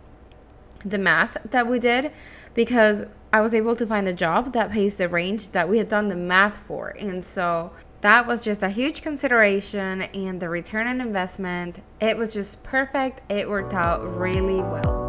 the 0.85 0.99
math 0.99 1.37
that 1.51 1.67
we 1.67 1.79
did 1.79 2.13
because 2.55 3.05
I 3.33 3.41
was 3.41 3.55
able 3.55 3.77
to 3.77 3.87
find 3.87 4.09
a 4.09 4.15
job 4.15 4.53
that 4.55 4.71
pays 4.71 4.97
the 4.97 5.09
range 5.09 5.51
that 5.51 5.69
we 5.69 5.79
had 5.79 5.89
done 5.89 6.09
the 6.09 6.17
math 6.17 6.57
for. 6.57 6.89
And 6.89 7.25
so 7.25 7.73
that 8.01 8.27
was 8.27 8.45
just 8.45 8.63
a 8.63 8.69
huge 8.69 9.03
consideration 9.03 10.03
and 10.03 10.41
the 10.41 10.49
return 10.49 10.87
on 10.87 11.01
investment, 11.01 11.81
it 12.01 12.17
was 12.17 12.33
just 12.33 12.63
perfect. 12.63 13.21
It 13.31 13.49
worked 13.49 13.75
out 13.75 14.03
really 14.17 14.63
well. 14.63 15.06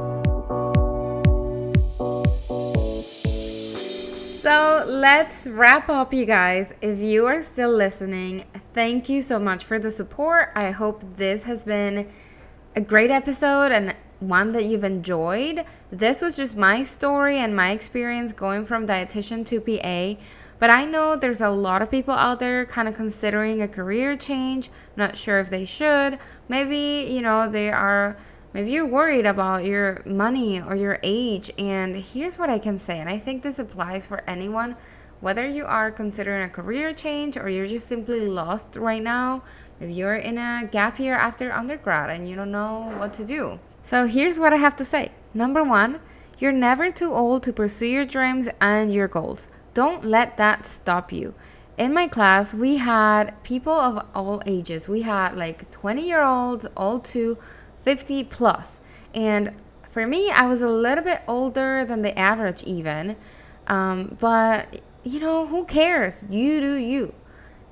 So 4.47 4.85
let's 4.87 5.45
wrap 5.45 5.89
up, 5.89 6.13
you 6.13 6.25
guys. 6.25 6.71
If 6.79 6.99
you 6.99 7.25
are 7.25 7.41
still 7.41 7.69
listening, 7.69 8.45
thank 8.73 9.09
you 9.09 9.21
so 9.21 9.39
much 9.39 9.65
for 9.65 9.77
the 9.77 9.91
support. 9.91 10.53
I 10.55 10.71
hope 10.71 11.03
this 11.17 11.43
has 11.43 11.65
been 11.65 12.09
a 12.73 12.79
great 12.79 13.11
episode 13.11 13.73
and 13.73 13.93
one 14.21 14.53
that 14.53 14.63
you've 14.63 14.85
enjoyed. 14.85 15.65
This 15.91 16.21
was 16.21 16.37
just 16.37 16.55
my 16.55 16.85
story 16.85 17.39
and 17.39 17.57
my 17.57 17.71
experience 17.71 18.31
going 18.31 18.63
from 18.63 18.87
dietitian 18.87 19.45
to 19.47 19.59
PA. 19.59 20.17
But 20.59 20.69
I 20.69 20.85
know 20.85 21.17
there's 21.17 21.41
a 21.41 21.49
lot 21.49 21.81
of 21.81 21.91
people 21.91 22.13
out 22.13 22.39
there 22.39 22.65
kind 22.65 22.87
of 22.87 22.95
considering 22.95 23.61
a 23.61 23.67
career 23.67 24.15
change, 24.15 24.69
not 24.95 25.17
sure 25.17 25.41
if 25.41 25.49
they 25.49 25.65
should. 25.65 26.19
Maybe, 26.47 27.11
you 27.13 27.21
know, 27.21 27.49
they 27.49 27.69
are 27.69 28.15
Maybe 28.53 28.71
you're 28.71 28.85
worried 28.85 29.25
about 29.25 29.65
your 29.65 30.01
money 30.05 30.61
or 30.61 30.75
your 30.75 30.99
age. 31.03 31.51
And 31.57 31.97
here's 31.97 32.37
what 32.37 32.49
I 32.49 32.59
can 32.59 32.79
say, 32.79 32.99
and 32.99 33.09
I 33.09 33.19
think 33.19 33.43
this 33.43 33.59
applies 33.59 34.05
for 34.05 34.23
anyone, 34.27 34.75
whether 35.19 35.45
you 35.45 35.65
are 35.65 35.91
considering 35.91 36.43
a 36.43 36.49
career 36.49 36.93
change 36.93 37.37
or 37.37 37.49
you're 37.49 37.67
just 37.67 37.87
simply 37.87 38.21
lost 38.27 38.75
right 38.75 39.03
now. 39.03 39.43
If 39.79 39.91
you're 39.91 40.15
in 40.15 40.37
a 40.37 40.67
gap 40.71 40.99
year 40.99 41.15
after 41.15 41.51
undergrad 41.51 42.09
and 42.09 42.27
you 42.27 42.35
don't 42.35 42.51
know 42.51 42.93
what 42.97 43.13
to 43.13 43.25
do. 43.25 43.59
So 43.83 44.07
here's 44.07 44.39
what 44.39 44.53
I 44.53 44.57
have 44.57 44.75
to 44.77 44.85
say. 44.85 45.11
Number 45.33 45.63
one, 45.63 45.99
you're 46.39 46.51
never 46.51 46.89
too 46.89 47.13
old 47.13 47.43
to 47.43 47.53
pursue 47.53 47.87
your 47.87 48.05
dreams 48.05 48.47
and 48.59 48.93
your 48.93 49.07
goals. 49.07 49.47
Don't 49.73 50.03
let 50.03 50.37
that 50.37 50.65
stop 50.65 51.11
you. 51.11 51.35
In 51.77 51.93
my 51.93 52.07
class, 52.07 52.55
we 52.55 52.77
had 52.77 53.41
people 53.43 53.73
of 53.73 54.03
all 54.15 54.41
ages. 54.47 54.87
We 54.87 55.03
had 55.03 55.37
like 55.37 55.69
20 55.69 56.01
year 56.07 56.23
olds, 56.23 56.65
all 56.75 56.99
to 56.99 57.37
50 57.87 58.25
plus. 58.25 58.79
And 59.15 59.55
for 59.89 60.05
me, 60.05 60.29
I 60.29 60.45
was 60.45 60.61
a 60.61 60.67
little 60.67 61.05
bit 61.05 61.21
older 61.25 61.85
than 61.85 62.01
the 62.01 62.19
average, 62.19 62.61
even. 62.63 63.15
Um, 63.67 64.17
but, 64.19 64.81
you 65.05 65.21
know, 65.21 65.47
who 65.47 65.63
cares? 65.63 66.21
You 66.29 66.59
do 66.59 66.75
you. 66.75 67.13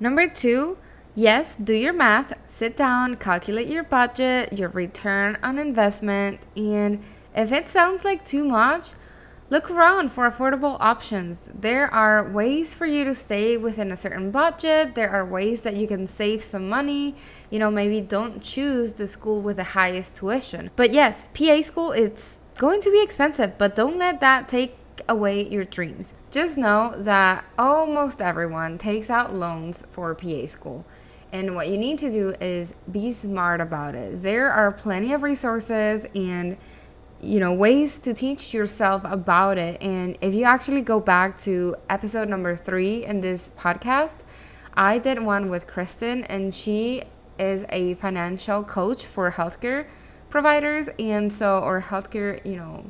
Number 0.00 0.26
two, 0.26 0.78
yes, 1.14 1.54
do 1.62 1.74
your 1.74 1.92
math, 1.92 2.32
sit 2.46 2.78
down, 2.78 3.16
calculate 3.16 3.66
your 3.66 3.82
budget, 3.82 4.58
your 4.58 4.70
return 4.70 5.36
on 5.42 5.58
investment, 5.58 6.40
and 6.56 7.04
if 7.34 7.52
it 7.52 7.68
sounds 7.68 8.02
like 8.02 8.24
too 8.24 8.44
much, 8.46 8.92
Look 9.48 9.70
around 9.70 10.10
for 10.10 10.28
affordable 10.28 10.76
options. 10.80 11.48
There 11.54 11.92
are 11.94 12.28
ways 12.28 12.74
for 12.74 12.84
you 12.84 13.04
to 13.04 13.14
stay 13.14 13.56
within 13.56 13.92
a 13.92 13.96
certain 13.96 14.32
budget. 14.32 14.96
There 14.96 15.10
are 15.10 15.24
ways 15.24 15.62
that 15.62 15.76
you 15.76 15.86
can 15.86 16.08
save 16.08 16.42
some 16.42 16.68
money. 16.68 17.14
You 17.48 17.60
know, 17.60 17.70
maybe 17.70 18.00
don't 18.00 18.42
choose 18.42 18.94
the 18.94 19.06
school 19.06 19.40
with 19.40 19.56
the 19.56 19.62
highest 19.62 20.16
tuition. 20.16 20.72
But 20.74 20.92
yes, 20.92 21.28
PA 21.32 21.62
school 21.62 21.92
it's 21.92 22.40
going 22.58 22.80
to 22.80 22.90
be 22.90 23.00
expensive, 23.00 23.56
but 23.56 23.76
don't 23.76 23.98
let 23.98 24.18
that 24.18 24.48
take 24.48 24.76
away 25.08 25.48
your 25.48 25.62
dreams. 25.62 26.12
Just 26.32 26.56
know 26.56 26.94
that 26.98 27.44
almost 27.56 28.20
everyone 28.20 28.78
takes 28.78 29.10
out 29.10 29.32
loans 29.32 29.84
for 29.90 30.12
PA 30.16 30.46
school. 30.46 30.84
And 31.32 31.54
what 31.54 31.68
you 31.68 31.78
need 31.78 32.00
to 32.00 32.10
do 32.10 32.34
is 32.40 32.74
be 32.90 33.12
smart 33.12 33.60
about 33.60 33.94
it. 33.94 34.22
There 34.22 34.50
are 34.50 34.72
plenty 34.72 35.12
of 35.12 35.22
resources 35.22 36.04
and 36.16 36.56
you 37.20 37.40
know 37.40 37.52
ways 37.52 37.98
to 38.00 38.14
teach 38.14 38.52
yourself 38.52 39.02
about 39.04 39.58
it. 39.58 39.80
And 39.82 40.18
if 40.20 40.34
you 40.34 40.44
actually 40.44 40.82
go 40.82 41.00
back 41.00 41.38
to 41.38 41.76
episode 41.88 42.28
number 42.28 42.56
three 42.56 43.04
in 43.04 43.20
this 43.20 43.50
podcast 43.58 44.18
i 44.78 44.98
did 44.98 45.18
one 45.22 45.48
with 45.48 45.66
kristen 45.66 46.22
and 46.24 46.54
she 46.54 47.02
is 47.38 47.64
a 47.70 47.94
financial 47.94 48.62
coach 48.62 49.06
for 49.06 49.30
healthcare 49.30 49.86
providers 50.28 50.90
and 50.98 51.32
so 51.32 51.60
or 51.60 51.80
healthcare 51.80 52.44
you 52.44 52.56
know 52.56 52.84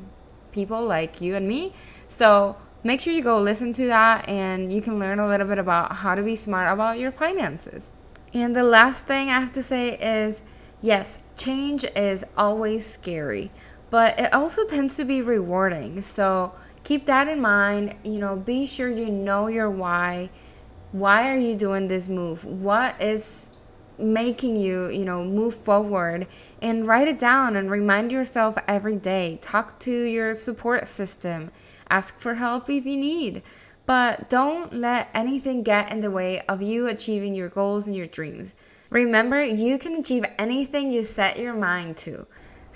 people 0.57 0.83
like 0.85 1.21
you 1.21 1.37
and 1.37 1.47
me. 1.47 1.75
So 2.09 2.57
make 2.83 3.01
sure 3.01 3.13
you 3.13 3.23
go 3.23 3.39
listen 3.41 3.73
to 3.75 3.87
that 3.89 4.27
and 4.29 4.73
you 4.73 4.81
can 4.81 4.99
learn 4.99 5.19
a 5.19 5.29
little 5.29 5.47
bit 5.47 5.59
about 5.59 5.93
how 5.93 6.15
to 6.15 6.23
be 6.23 6.35
smart 6.35 6.73
about 6.73 6.99
your 6.99 7.11
finances. 7.11 7.91
And 8.33 8.57
the 8.57 8.63
last 8.63 9.07
thing 9.07 9.29
i 9.29 9.39
have 9.39 9.53
to 9.53 9.63
say 9.63 9.85
is 9.99 10.43
yes 10.81 11.19
change 11.37 11.85
is 11.95 12.25
always 12.37 12.85
scary 12.85 13.51
but 13.91 14.19
it 14.19 14.33
also 14.33 14.65
tends 14.67 14.97
to 14.97 15.05
be 15.05 15.23
rewarding. 15.23 16.03
So 16.03 16.53
keep 16.85 17.07
that 17.07 17.29
in 17.29 17.41
mind. 17.41 17.97
You 18.05 18.19
know, 18.19 18.37
be 18.37 18.67
sure 18.67 18.91
you 18.91 19.07
know 19.07 19.49
your 19.49 19.71
why. 19.71 20.31
Why 20.93 21.31
are 21.31 21.37
you 21.37 21.55
doing 21.55 21.89
this 21.89 22.09
move? 22.09 22.45
What 22.45 23.01
is 23.01 23.47
making 23.99 24.57
you, 24.57 24.89
you 24.91 25.05
know, 25.05 25.25
move 25.25 25.55
forward? 25.55 26.27
And 26.63 26.87
write 26.87 27.09
it 27.09 27.19
down 27.19 27.57
and 27.57 27.71
remind 27.71 28.13
yourself 28.13 28.57
every 28.67 28.97
day. 28.97 29.39
Talk 29.43 29.79
to 29.81 29.93
your 29.93 30.35
support 30.35 30.89
system. 30.89 31.51
Ask 31.89 32.19
for 32.19 32.35
help 32.35 32.69
if 32.69 32.87
you 32.87 32.97
need. 32.97 33.43
But 33.85 34.29
don't 34.29 34.73
let 34.73 35.09
anything 35.15 35.63
get 35.63 35.93
in 35.93 36.01
the 36.01 36.11
way 36.11 36.41
of 36.49 36.61
you 36.61 36.89
achieving 36.89 37.35
your 37.35 37.49
goals 37.49 37.87
and 37.87 37.95
your 37.95 38.07
dreams. 38.07 38.53
Remember, 38.91 39.43
you 39.43 39.79
can 39.79 39.95
achieve 39.95 40.25
anything 40.39 40.93
you 40.93 41.03
set 41.03 41.39
your 41.39 41.55
mind 41.55 41.97
to. 41.99 42.27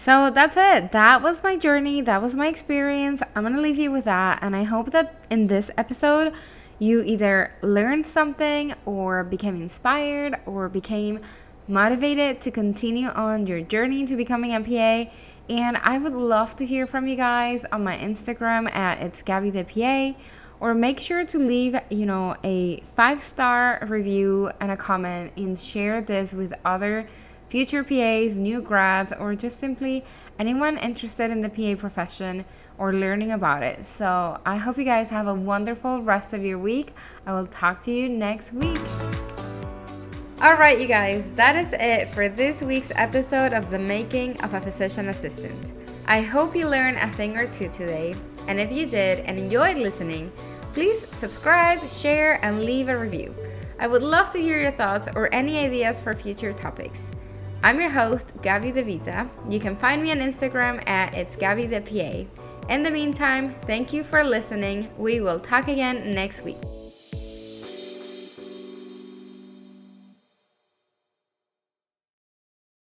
So 0.01 0.31
that's 0.31 0.57
it. 0.57 0.93
That 0.93 1.21
was 1.21 1.43
my 1.43 1.59
journey. 1.59 2.01
That 2.01 2.23
was 2.23 2.35
my 2.35 2.47
experience. 2.47 3.21
I'm 3.35 3.43
going 3.43 3.55
to 3.55 3.61
leave 3.61 3.79
you 3.79 3.93
with 3.93 4.05
that. 4.05 4.39
And 4.41 4.57
I 4.57 4.63
hope 4.63 4.93
that 4.93 5.23
in 5.29 5.49
this 5.49 5.71
episode, 5.77 6.33
you 6.79 7.03
either 7.03 7.53
learned 7.61 8.07
something 8.07 8.73
or 8.87 9.23
became 9.23 9.57
inspired 9.57 10.41
or 10.47 10.71
became 10.71 11.21
motivated 11.69 12.41
to 12.41 12.51
continue 12.51 13.09
on 13.09 13.47
your 13.47 13.61
journey 13.61 14.07
to 14.07 14.17
becoming 14.17 14.55
a 14.55 14.61
PA. 14.63 15.11
And 15.51 15.77
I 15.77 15.99
would 15.99 16.15
love 16.15 16.57
to 16.57 16.65
hear 16.65 16.87
from 16.87 17.07
you 17.07 17.17
guys 17.17 17.67
on 17.71 17.85
my 17.85 17.99
Instagram 17.99 18.75
at 18.75 19.03
it's 19.03 19.21
Gaby 19.21 19.51
the 19.51 19.65
PA 19.65 20.19
or 20.61 20.73
make 20.73 20.99
sure 20.99 21.27
to 21.27 21.39
leave, 21.39 21.79
you 21.91 22.07
know, 22.07 22.37
a 22.43 22.81
five 22.97 23.23
star 23.23 23.87
review 23.87 24.51
and 24.61 24.71
a 24.71 24.79
comment 24.79 25.35
and 25.37 25.59
share 25.59 26.01
this 26.01 26.33
with 26.33 26.55
other 26.65 27.07
future 27.51 27.83
PAs, 27.83 28.37
new 28.37 28.63
grads, 28.63 29.13
or 29.13 29.35
just 29.35 29.59
simply 29.59 30.05
anyone 30.39 30.79
interested 30.79 31.33
in 31.33 31.41
the 31.41 31.49
PA 31.49 31.79
profession 31.79 32.45
or 32.79 32.93
learning 32.95 33.33
about 33.33 33.65
it. 33.65 33.85
So 33.85 34.41
I 34.47 34.57
hope 34.57 34.79
you 34.79 34.85
guys 34.85 35.09
have 35.09 35.27
a 35.27 35.35
wonderful 35.35 36.01
rest 36.01 36.33
of 36.33 36.45
your 36.45 36.59
week. 36.59 36.95
I 37.27 37.33
will 37.33 37.49
talk 37.49 37.83
to 37.83 37.91
you 37.91 38.09
next 38.09 38.53
week. 38.53 38.81
All 40.41 40.55
right, 40.55 40.81
you 40.81 40.87
guys, 40.87 41.33
that 41.33 41.57
is 41.57 41.73
it 41.73 42.09
for 42.11 42.29
this 42.29 42.63
week's 42.63 42.93
episode 42.95 43.53
of 43.53 43.69
The 43.69 43.81
Making 43.81 44.41
of 44.43 44.55
a 44.55 44.61
Physician 44.61 45.09
Assistant. 45.09 45.73
I 46.07 46.23
hope 46.23 46.55
you 46.55 46.69
learned 46.69 46.99
a 46.99 47.09
thing 47.09 47.37
or 47.37 47.49
two 47.49 47.69
today, 47.69 48.15
and 48.47 48.61
if 48.61 48.71
you 48.71 48.87
did 48.87 49.21
and 49.21 49.39
enjoyed 49.39 49.77
listening, 49.77 50.31
please 50.73 51.07
subscribe, 51.09 51.87
share, 51.91 52.43
and 52.45 52.65
leave 52.65 52.89
a 52.89 52.97
review. 52.97 53.35
I 53.81 53.89
would 53.89 54.03
love 54.03 54.31
to 54.33 54.39
hear 54.39 54.61
your 54.61 54.71
thoughts 54.71 55.09
or 55.15 55.35
any 55.35 55.59
ideas 55.59 56.01
for 56.01 56.15
future 56.15 56.53
topics. 56.53 57.11
I'm 57.63 57.79
your 57.79 57.91
host, 57.91 58.33
Gaby 58.41 58.73
DeVita. 58.73 59.29
You 59.51 59.61
can 59.61 59.77
find 59.77 60.03
me 60.03 60.11
on 60.13 60.19
Instagram 60.19 60.83
at 60.89 61.13
It's 61.13 61.37
Gaby 61.37 61.67
the 61.67 61.83
PA. 61.83 62.73
In 62.73 62.83
the 62.83 62.91
meantime, 62.91 63.55
thank 63.67 63.93
you 63.93 64.03
for 64.03 64.25
listening. 64.25 64.89
We 64.97 65.21
will 65.21 65.39
talk 65.39 65.69
again 65.69 66.15
next 66.15 66.43
week. 66.43 66.57